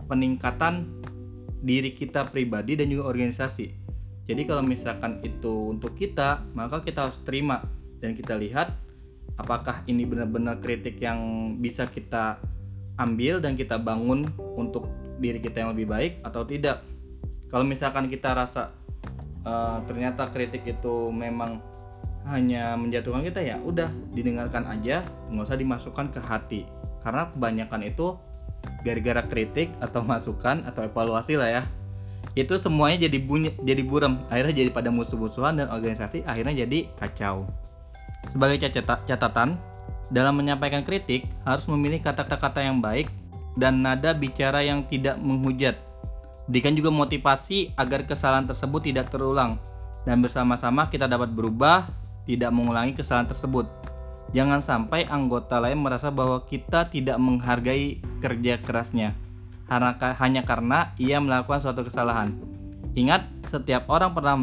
peningkatan 0.07 0.87
diri 1.65 1.97
kita 1.97 2.29
pribadi 2.29 2.77
dan 2.77 2.93
juga 2.93 3.09
organisasi. 3.11 3.73
Jadi 4.27 4.43
kalau 4.45 4.63
misalkan 4.67 5.23
itu 5.23 5.73
untuk 5.73 5.95
kita, 5.95 6.43
maka 6.53 6.83
kita 6.83 7.09
harus 7.09 7.19
terima 7.23 7.63
dan 8.03 8.13
kita 8.13 8.35
lihat 8.37 8.75
apakah 9.39 9.87
ini 9.87 10.05
benar-benar 10.05 10.59
kritik 10.61 10.99
yang 10.99 11.55
bisa 11.63 11.87
kita 11.87 12.37
ambil 12.97 13.39
dan 13.39 13.55
kita 13.55 13.77
bangun 13.77 14.25
untuk 14.57 14.89
diri 15.21 15.41
kita 15.41 15.65
yang 15.65 15.71
lebih 15.73 15.89
baik 15.89 16.13
atau 16.25 16.43
tidak. 16.45 16.83
Kalau 17.49 17.63
misalkan 17.63 18.11
kita 18.11 18.35
rasa 18.35 18.75
uh, 19.47 19.79
ternyata 19.87 20.29
kritik 20.33 20.67
itu 20.67 21.13
memang 21.13 21.63
hanya 22.27 22.75
menjatuhkan 22.75 23.23
kita 23.23 23.41
ya 23.43 23.57
udah 23.63 23.87
didengarkan 24.11 24.67
aja 24.67 25.07
nggak 25.31 25.47
usah 25.47 25.59
dimasukkan 25.59 26.07
ke 26.11 26.21
hati. 26.27 26.61
Karena 27.03 27.31
kebanyakan 27.31 27.87
itu 27.87 28.19
gara-gara 28.83 29.23
kritik 29.27 29.71
atau 29.79 30.03
masukan 30.03 30.67
atau 30.67 30.83
evaluasi 30.87 31.39
lah 31.39 31.51
ya. 31.51 31.63
Itu 32.35 32.59
semuanya 32.59 33.07
jadi 33.07 33.19
bunyi 33.23 33.55
jadi 33.63 33.81
buram 33.87 34.27
akhirnya 34.29 34.67
jadi 34.67 34.71
pada 34.75 34.91
musuh-musuhan 34.91 35.63
dan 35.63 35.71
organisasi 35.71 36.27
akhirnya 36.27 36.67
jadi 36.67 36.91
kacau. 36.99 37.47
Sebagai 38.27 38.59
catatan 39.07 39.55
dalam 40.11 40.35
menyampaikan 40.39 40.83
kritik 40.83 41.27
harus 41.47 41.63
memilih 41.71 42.03
kata-kata 42.03 42.63
yang 42.63 42.83
baik 42.83 43.07
dan 43.55 43.81
nada 43.81 44.13
bicara 44.13 44.67
yang 44.67 44.83
tidak 44.91 45.15
menghujat. 45.23 45.79
Berikan 46.47 46.79
juga 46.79 46.95
motivasi 46.95 47.75
agar 47.75 48.07
kesalahan 48.07 48.47
tersebut 48.47 48.87
tidak 48.87 49.11
terulang. 49.11 49.59
Dan 50.07 50.23
bersama-sama 50.23 50.87
kita 50.87 51.11
dapat 51.11 51.35
berubah 51.35 51.91
tidak 52.27 52.51
mengulangi 52.53 52.93
kesalahan 52.99 53.31
tersebut 53.31 53.71
Jangan 54.35 54.59
sampai 54.59 55.07
anggota 55.07 55.63
lain 55.63 55.79
merasa 55.81 56.11
bahwa 56.11 56.43
kita 56.45 56.91
tidak 56.91 57.17
menghargai 57.17 58.03
kerja 58.19 58.59
kerasnya 58.59 59.15
hanya 59.67 60.43
karena 60.47 60.95
ia 60.95 61.19
melakukan 61.19 61.59
suatu 61.59 61.83
kesalahan. 61.87 62.31
Ingat, 62.97 63.27
setiap 63.51 63.91
orang 63.91 64.15
pernah 64.15 64.39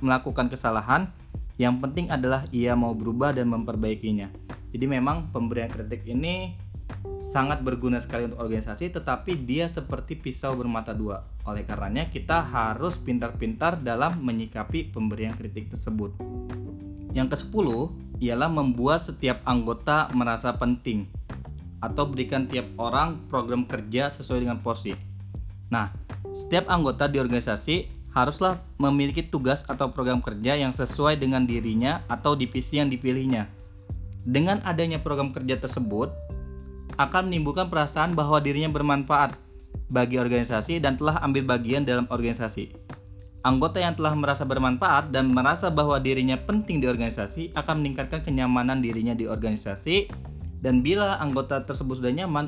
melakukan, 0.00 0.48
kesalahan. 0.48 1.12
Yang 1.60 1.74
penting 1.84 2.06
adalah 2.08 2.48
ia 2.50 2.72
mau 2.72 2.96
berubah 2.96 3.36
dan 3.36 3.52
memperbaikinya. 3.52 4.32
Jadi 4.72 4.86
memang 4.88 5.28
pemberian 5.28 5.68
kritik 5.68 6.08
ini 6.08 6.56
sangat 7.20 7.60
berguna 7.60 8.00
sekali 8.00 8.32
untuk 8.32 8.40
organisasi, 8.40 8.96
tetapi 8.96 9.44
dia 9.44 9.68
seperti 9.68 10.16
pisau 10.16 10.56
bermata 10.56 10.96
dua. 10.96 11.28
Oleh 11.44 11.68
karenanya, 11.68 12.08
kita 12.08 12.40
harus 12.40 12.96
pintar-pintar 12.96 13.78
dalam 13.84 14.24
menyikapi 14.24 14.90
pemberian 14.90 15.36
kritik 15.36 15.68
tersebut. 15.68 16.16
Yang 17.12 17.36
ke-10 17.36 17.68
ialah 18.24 18.48
membuat 18.48 19.04
setiap 19.04 19.40
anggota 19.44 20.08
merasa 20.16 20.52
penting 20.56 21.08
atau 21.82 22.06
berikan 22.06 22.46
tiap 22.46 22.70
orang 22.78 23.18
program 23.26 23.66
kerja 23.66 24.14
sesuai 24.14 24.46
dengan 24.46 24.62
porsi. 24.62 24.94
Nah, 25.68 25.90
setiap 26.30 26.70
anggota 26.70 27.10
di 27.10 27.18
organisasi 27.18 27.90
haruslah 28.14 28.60
memiliki 28.76 29.24
tugas 29.24 29.64
atau 29.66 29.90
program 29.90 30.20
kerja 30.22 30.54
yang 30.54 30.70
sesuai 30.76 31.18
dengan 31.18 31.48
dirinya 31.48 32.04
atau 32.06 32.36
divisi 32.38 32.78
yang 32.78 32.92
dipilihnya. 32.92 33.48
Dengan 34.22 34.62
adanya 34.62 35.02
program 35.02 35.34
kerja 35.34 35.58
tersebut, 35.58 36.12
akan 37.00 37.32
menimbulkan 37.32 37.72
perasaan 37.72 38.12
bahwa 38.12 38.38
dirinya 38.38 38.70
bermanfaat 38.70 39.34
bagi 39.88 40.20
organisasi 40.20 40.78
dan 40.78 40.94
telah 40.94 41.18
ambil 41.24 41.56
bagian 41.56 41.82
dalam 41.82 42.06
organisasi. 42.06 42.70
Anggota 43.42 43.82
yang 43.82 43.98
telah 43.98 44.14
merasa 44.14 44.46
bermanfaat 44.46 45.10
dan 45.10 45.34
merasa 45.34 45.66
bahwa 45.66 45.98
dirinya 45.98 46.38
penting 46.38 46.78
di 46.78 46.86
organisasi 46.86 47.50
akan 47.58 47.82
meningkatkan 47.82 48.22
kenyamanan 48.22 48.78
dirinya 48.78 49.18
di 49.18 49.26
organisasi 49.26 50.06
dan 50.62 50.78
bila 50.78 51.18
anggota 51.18 51.58
tersebut 51.66 51.98
sudah 51.98 52.14
nyaman 52.14 52.46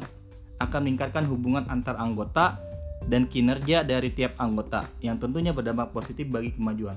akan 0.63 0.81
meningkatkan 0.87 1.27
hubungan 1.27 1.67
antar 1.67 1.99
anggota 1.99 2.63
dan 3.11 3.27
kinerja 3.27 3.83
dari 3.83 4.15
tiap 4.15 4.39
anggota 4.39 4.87
yang 5.03 5.19
tentunya 5.19 5.51
berdampak 5.51 5.91
positif 5.91 6.31
bagi 6.31 6.55
kemajuan. 6.55 6.95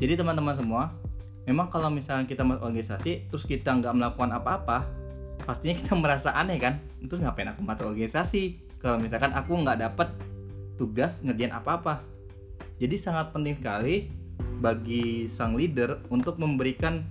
Jadi 0.00 0.16
teman-teman 0.16 0.56
semua, 0.56 0.96
memang 1.44 1.68
kalau 1.68 1.92
misalnya 1.92 2.24
kita 2.24 2.40
masuk 2.40 2.64
organisasi 2.64 3.28
terus 3.28 3.44
kita 3.44 3.76
nggak 3.76 3.92
melakukan 3.92 4.32
apa-apa, 4.32 4.88
pastinya 5.44 5.76
kita 5.76 5.92
merasa 6.00 6.32
aneh 6.32 6.56
kan? 6.56 6.80
Terus 7.04 7.20
ngapain 7.20 7.52
aku 7.52 7.60
masuk 7.60 7.92
organisasi? 7.92 8.56
Kalau 8.80 8.96
misalkan 8.96 9.36
aku 9.36 9.52
nggak 9.52 9.84
dapat 9.84 10.08
tugas 10.80 11.20
ngerjain 11.20 11.52
apa-apa, 11.52 12.00
jadi 12.82 12.98
sangat 12.98 13.30
penting 13.30 13.54
sekali 13.62 14.10
bagi 14.58 15.30
sang 15.30 15.54
leader 15.54 16.02
untuk 16.10 16.34
memberikan 16.42 17.06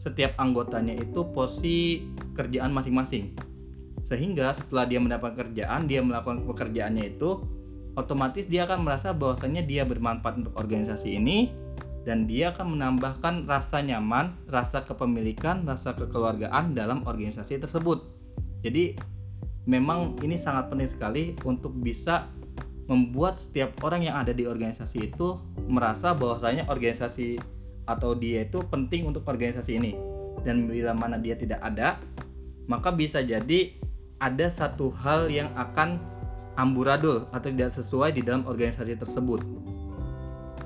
setiap 0.00 0.32
anggotanya 0.40 0.96
itu 0.96 1.28
posisi 1.36 2.08
kerjaan 2.32 2.72
masing-masing. 2.72 3.36
Sehingga 4.00 4.56
setelah 4.56 4.88
dia 4.88 4.96
mendapat 4.96 5.36
kerjaan, 5.36 5.84
dia 5.84 6.00
melakukan 6.00 6.48
pekerjaannya 6.48 7.20
itu 7.20 7.44
otomatis 8.00 8.48
dia 8.48 8.64
akan 8.64 8.88
merasa 8.88 9.12
bahwasanya 9.12 9.60
dia 9.60 9.84
bermanfaat 9.84 10.40
untuk 10.40 10.56
organisasi 10.56 11.20
ini 11.20 11.52
dan 12.08 12.24
dia 12.24 12.48
akan 12.56 12.80
menambahkan 12.80 13.44
rasa 13.44 13.84
nyaman, 13.84 14.32
rasa 14.48 14.88
kepemilikan, 14.88 15.68
rasa 15.68 15.92
kekeluargaan 15.92 16.72
dalam 16.72 17.04
organisasi 17.04 17.60
tersebut. 17.60 18.08
Jadi 18.64 18.96
memang 19.68 20.16
ini 20.24 20.40
sangat 20.40 20.72
penting 20.72 20.88
sekali 20.88 21.24
untuk 21.44 21.76
bisa 21.76 22.24
membuat 22.90 23.38
setiap 23.38 23.70
orang 23.86 24.10
yang 24.10 24.18
ada 24.18 24.34
di 24.34 24.50
organisasi 24.50 25.14
itu 25.14 25.38
merasa 25.70 26.10
bahwasanya 26.10 26.66
organisasi 26.66 27.38
atau 27.86 28.18
dia 28.18 28.42
itu 28.42 28.58
penting 28.66 29.06
untuk 29.06 29.22
organisasi 29.22 29.78
ini 29.78 29.94
dan 30.42 30.66
bila 30.66 30.90
mana 30.90 31.14
dia 31.14 31.38
tidak 31.38 31.62
ada 31.62 32.02
maka 32.66 32.90
bisa 32.90 33.22
jadi 33.22 33.78
ada 34.18 34.46
satu 34.50 34.90
hal 34.90 35.30
yang 35.30 35.54
akan 35.54 36.02
amburadul 36.58 37.24
atau 37.32 37.48
tidak 37.48 37.72
sesuai 37.72 38.12
di 38.14 38.20
dalam 38.20 38.44
organisasi 38.44 39.00
tersebut. 39.00 39.40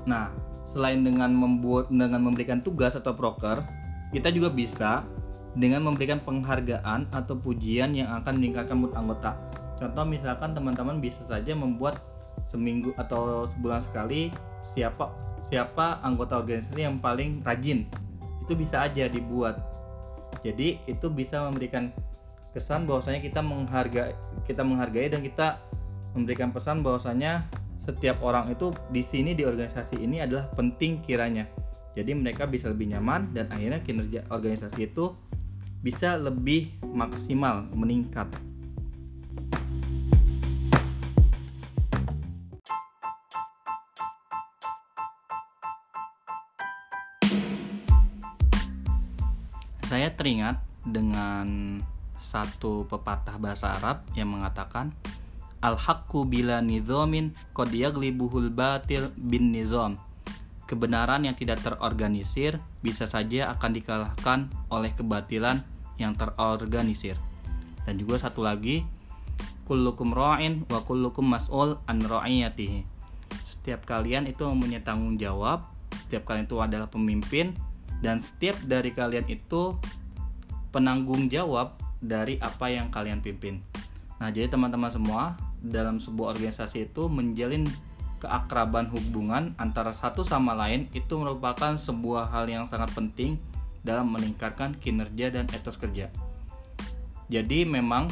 Nah, 0.03 0.29
selain 0.67 1.01
dengan 1.01 1.31
membuat 1.31 1.87
dengan 1.87 2.19
memberikan 2.19 2.59
tugas 2.59 2.93
atau 2.99 3.15
proker, 3.15 3.63
kita 4.11 4.29
juga 4.29 4.51
bisa 4.51 5.07
dengan 5.55 5.87
memberikan 5.87 6.19
penghargaan 6.19 7.09
atau 7.15 7.39
pujian 7.39 7.95
yang 7.95 8.11
akan 8.21 8.37
meningkatkan 8.37 8.75
mood 8.75 8.91
anggota. 8.91 9.39
Contoh 9.79 10.03
misalkan 10.03 10.51
teman-teman 10.51 10.99
bisa 10.99 11.23
saja 11.23 11.55
membuat 11.55 11.99
seminggu 12.43 12.91
atau 12.99 13.47
sebulan 13.55 13.81
sekali 13.87 14.29
siapa 14.67 15.11
siapa 15.47 16.03
anggota 16.03 16.41
organisasi 16.41 16.81
yang 16.83 16.99
paling 16.99 17.39
rajin 17.45 17.87
itu 18.43 18.53
bisa 18.53 18.85
aja 18.85 19.07
dibuat 19.07 19.61
jadi 20.43 20.77
itu 20.85 21.07
bisa 21.09 21.47
memberikan 21.47 21.89
kesan 22.51 22.87
bahwasanya 22.87 23.23
kita 23.23 23.39
menghargai 23.39 24.13
kita 24.43 24.61
menghargai 24.61 25.07
dan 25.11 25.21
kita 25.23 25.59
memberikan 26.15 26.55
pesan 26.55 26.79
bahwasanya 26.79 27.43
setiap 27.85 28.17
orang 28.25 28.49
itu 28.49 28.73
di 28.89 29.05
sini 29.05 29.37
di 29.37 29.45
organisasi 29.45 30.01
ini 30.01 30.25
adalah 30.25 30.49
penting 30.57 31.05
kiranya. 31.05 31.45
Jadi 31.93 32.11
mereka 32.17 32.49
bisa 32.49 32.67
lebih 32.67 32.91
nyaman 32.91 33.31
dan 33.31 33.47
akhirnya 33.53 33.79
kinerja 33.85 34.25
organisasi 34.27 34.89
itu 34.89 35.13
bisa 35.85 36.17
lebih 36.17 36.73
maksimal 36.81 37.69
meningkat. 37.71 38.25
Saya 49.95 50.11
teringat 50.11 50.59
dengan 50.83 51.79
satu 52.19 52.83
pepatah 52.83 53.39
bahasa 53.39 53.79
Arab 53.79 54.03
yang 54.11 54.27
mengatakan 54.27 54.91
Al-haqqu 55.63 56.27
bila 56.27 56.59
nizamin 56.59 57.31
qad 57.55 57.71
yaglibuhul 57.71 58.51
batil 58.51 59.07
bin 59.15 59.55
nizam. 59.55 59.95
Kebenaran 60.67 61.23
yang 61.23 61.39
tidak 61.39 61.63
terorganisir 61.63 62.59
bisa 62.83 63.07
saja 63.07 63.55
akan 63.55 63.71
dikalahkan 63.71 64.51
oleh 64.67 64.91
kebatilan 64.91 65.63
yang 65.95 66.11
terorganisir. 66.11 67.15
Dan 67.87 67.95
juga 67.95 68.19
satu 68.19 68.43
lagi, 68.43 68.83
kullukum 69.63 70.11
ra'in 70.11 70.67
wa 70.67 70.83
kullukum 70.83 71.23
mas'ul 71.23 71.79
an 71.87 72.03
ra'iyatihi. 72.03 72.83
Setiap 73.47 73.87
kalian 73.87 74.27
itu 74.27 74.43
mempunyai 74.43 74.83
tanggung 74.83 75.15
jawab, 75.15 75.63
setiap 75.95 76.27
kalian 76.27 76.51
itu 76.51 76.59
adalah 76.59 76.91
pemimpin 76.91 77.55
dan 78.05 78.21
setiap 78.21 78.53
dari 78.69 78.93
kalian 78.93 79.25
itu 79.25 79.73
penanggung 80.69 81.25
jawab 81.25 81.73
dari 81.97 82.37
apa 82.37 82.69
yang 82.69 82.93
kalian 82.93 83.25
pimpin. 83.25 83.65
Nah, 84.21 84.29
jadi 84.29 84.53
teman-teman 84.53 84.93
semua, 84.93 85.33
dalam 85.65 85.97
sebuah 85.97 86.37
organisasi 86.37 86.93
itu 86.93 87.09
menjalin 87.09 87.65
keakraban 88.21 88.85
hubungan 88.93 89.57
antara 89.57 89.89
satu 89.89 90.21
sama 90.21 90.53
lain 90.53 90.85
itu 90.93 91.17
merupakan 91.17 91.73
sebuah 91.73 92.29
hal 92.29 92.45
yang 92.45 92.69
sangat 92.69 92.93
penting 92.93 93.41
dalam 93.81 94.13
meningkatkan 94.13 94.77
kinerja 94.77 95.33
dan 95.33 95.49
etos 95.49 95.81
kerja. 95.81 96.13
Jadi 97.25 97.65
memang 97.65 98.05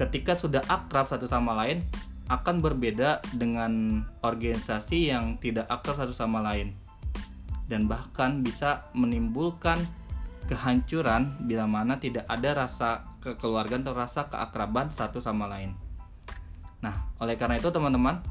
ketika 0.00 0.32
sudah 0.32 0.64
akrab 0.72 1.12
satu 1.12 1.28
sama 1.28 1.52
lain 1.52 1.84
akan 2.32 2.64
berbeda 2.64 3.20
dengan 3.36 4.04
organisasi 4.24 5.12
yang 5.12 5.36
tidak 5.36 5.68
akrab 5.68 6.00
satu 6.00 6.16
sama 6.16 6.40
lain 6.40 6.72
dan 7.68 7.84
bahkan 7.84 8.40
bisa 8.40 8.88
menimbulkan 8.96 9.78
kehancuran 10.48 11.36
bila 11.44 11.68
mana 11.68 12.00
tidak 12.00 12.24
ada 12.26 12.64
rasa 12.64 13.04
kekeluargaan 13.20 13.84
atau 13.84 13.94
rasa 13.94 14.20
keakraban 14.32 14.88
satu 14.88 15.20
sama 15.20 15.44
lain. 15.44 15.76
Nah, 16.80 16.96
oleh 17.20 17.36
karena 17.36 17.60
itu 17.60 17.68
teman-teman 17.68 18.24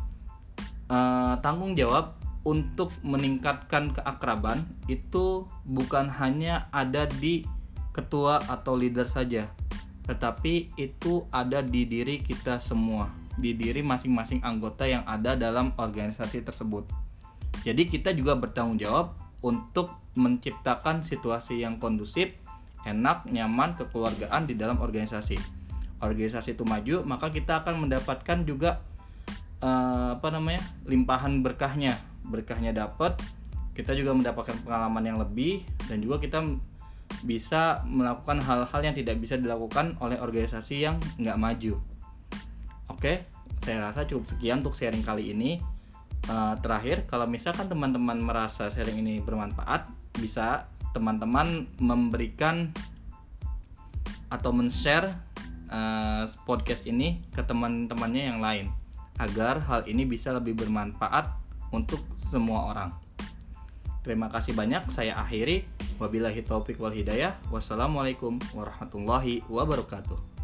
eh, 0.89 1.35
tanggung 1.45 1.77
jawab 1.77 2.17
untuk 2.41 2.89
meningkatkan 3.05 3.93
keakraban 3.93 4.65
itu 4.89 5.45
bukan 5.67 6.09
hanya 6.09 6.71
ada 6.73 7.05
di 7.05 7.45
ketua 7.93 8.41
atau 8.49 8.73
leader 8.73 9.05
saja, 9.05 9.45
tetapi 10.09 10.73
itu 10.79 11.27
ada 11.29 11.59
di 11.59 11.83
diri 11.83 12.23
kita 12.23 12.57
semua, 12.57 13.11
di 13.35 13.51
diri 13.51 13.83
masing-masing 13.83 14.41
anggota 14.47 14.87
yang 14.87 15.03
ada 15.03 15.35
dalam 15.35 15.75
organisasi 15.75 16.45
tersebut. 16.45 16.87
Jadi 17.67 17.89
kita 17.89 18.15
juga 18.15 18.37
bertanggung 18.39 18.79
jawab 18.79 19.26
untuk 19.47 19.95
menciptakan 20.19 21.07
situasi 21.07 21.63
yang 21.63 21.79
kondusif, 21.79 22.35
enak, 22.83 23.23
nyaman, 23.31 23.79
kekeluargaan 23.79 24.43
di 24.43 24.59
dalam 24.59 24.83
organisasi. 24.83 25.39
Organisasi 26.03 26.59
itu 26.59 26.67
maju, 26.67 27.07
maka 27.07 27.31
kita 27.31 27.63
akan 27.63 27.87
mendapatkan 27.87 28.43
juga 28.43 28.83
uh, 29.63 30.19
apa 30.19 30.27
namanya 30.35 30.59
limpahan 30.83 31.39
berkahnya. 31.39 31.95
Berkahnya 32.27 32.75
dapat 32.75 33.15
kita 33.71 33.95
juga 33.95 34.11
mendapatkan 34.11 34.57
pengalaman 34.67 35.03
yang 35.05 35.17
lebih 35.21 35.63
dan 35.87 36.03
juga 36.03 36.19
kita 36.19 36.43
bisa 37.23 37.81
melakukan 37.87 38.43
hal-hal 38.43 38.81
yang 38.83 38.93
tidak 38.93 39.17
bisa 39.17 39.39
dilakukan 39.39 39.95
oleh 40.03 40.19
organisasi 40.19 40.83
yang 40.83 40.99
nggak 41.17 41.39
maju. 41.39 41.79
Oke 42.91 43.37
saya 43.67 43.83
rasa 43.83 44.07
cukup 44.07 44.31
sekian 44.31 44.63
untuk 44.63 44.79
sharing 44.79 45.03
kali 45.03 45.35
ini 45.35 45.59
uh, 46.27 46.55
terakhir 46.59 47.07
kalau 47.07 47.25
misalkan 47.27 47.67
teman-teman 47.67 48.19
merasa 48.19 48.71
sharing 48.71 48.99
ini 49.01 49.19
bermanfaat 49.23 49.87
bisa 50.19 50.67
teman-teman 50.91 51.67
memberikan 51.79 52.71
atau 54.27 54.51
men-share 54.51 55.15
uh, 55.71 56.27
podcast 56.43 56.83
ini 56.83 57.23
ke 57.31 57.43
teman-temannya 57.43 58.23
yang 58.27 58.39
lain 58.43 58.67
agar 59.17 59.63
hal 59.65 59.81
ini 59.89 60.05
bisa 60.05 60.29
lebih 60.35 60.53
bermanfaat 60.53 61.31
untuk 61.73 61.99
semua 62.29 62.71
orang. 62.71 62.89
Terima 64.05 64.31
kasih 64.31 64.55
banyak. 64.55 64.87
Saya 64.87 65.19
akhiri. 65.19 65.67
Wabillahi 65.99 66.45
taufik 66.45 66.79
wal 66.79 66.95
hidayah. 66.95 67.35
Wassalamualaikum 67.51 68.39
warahmatullahi 68.55 69.43
wabarakatuh. 69.51 70.36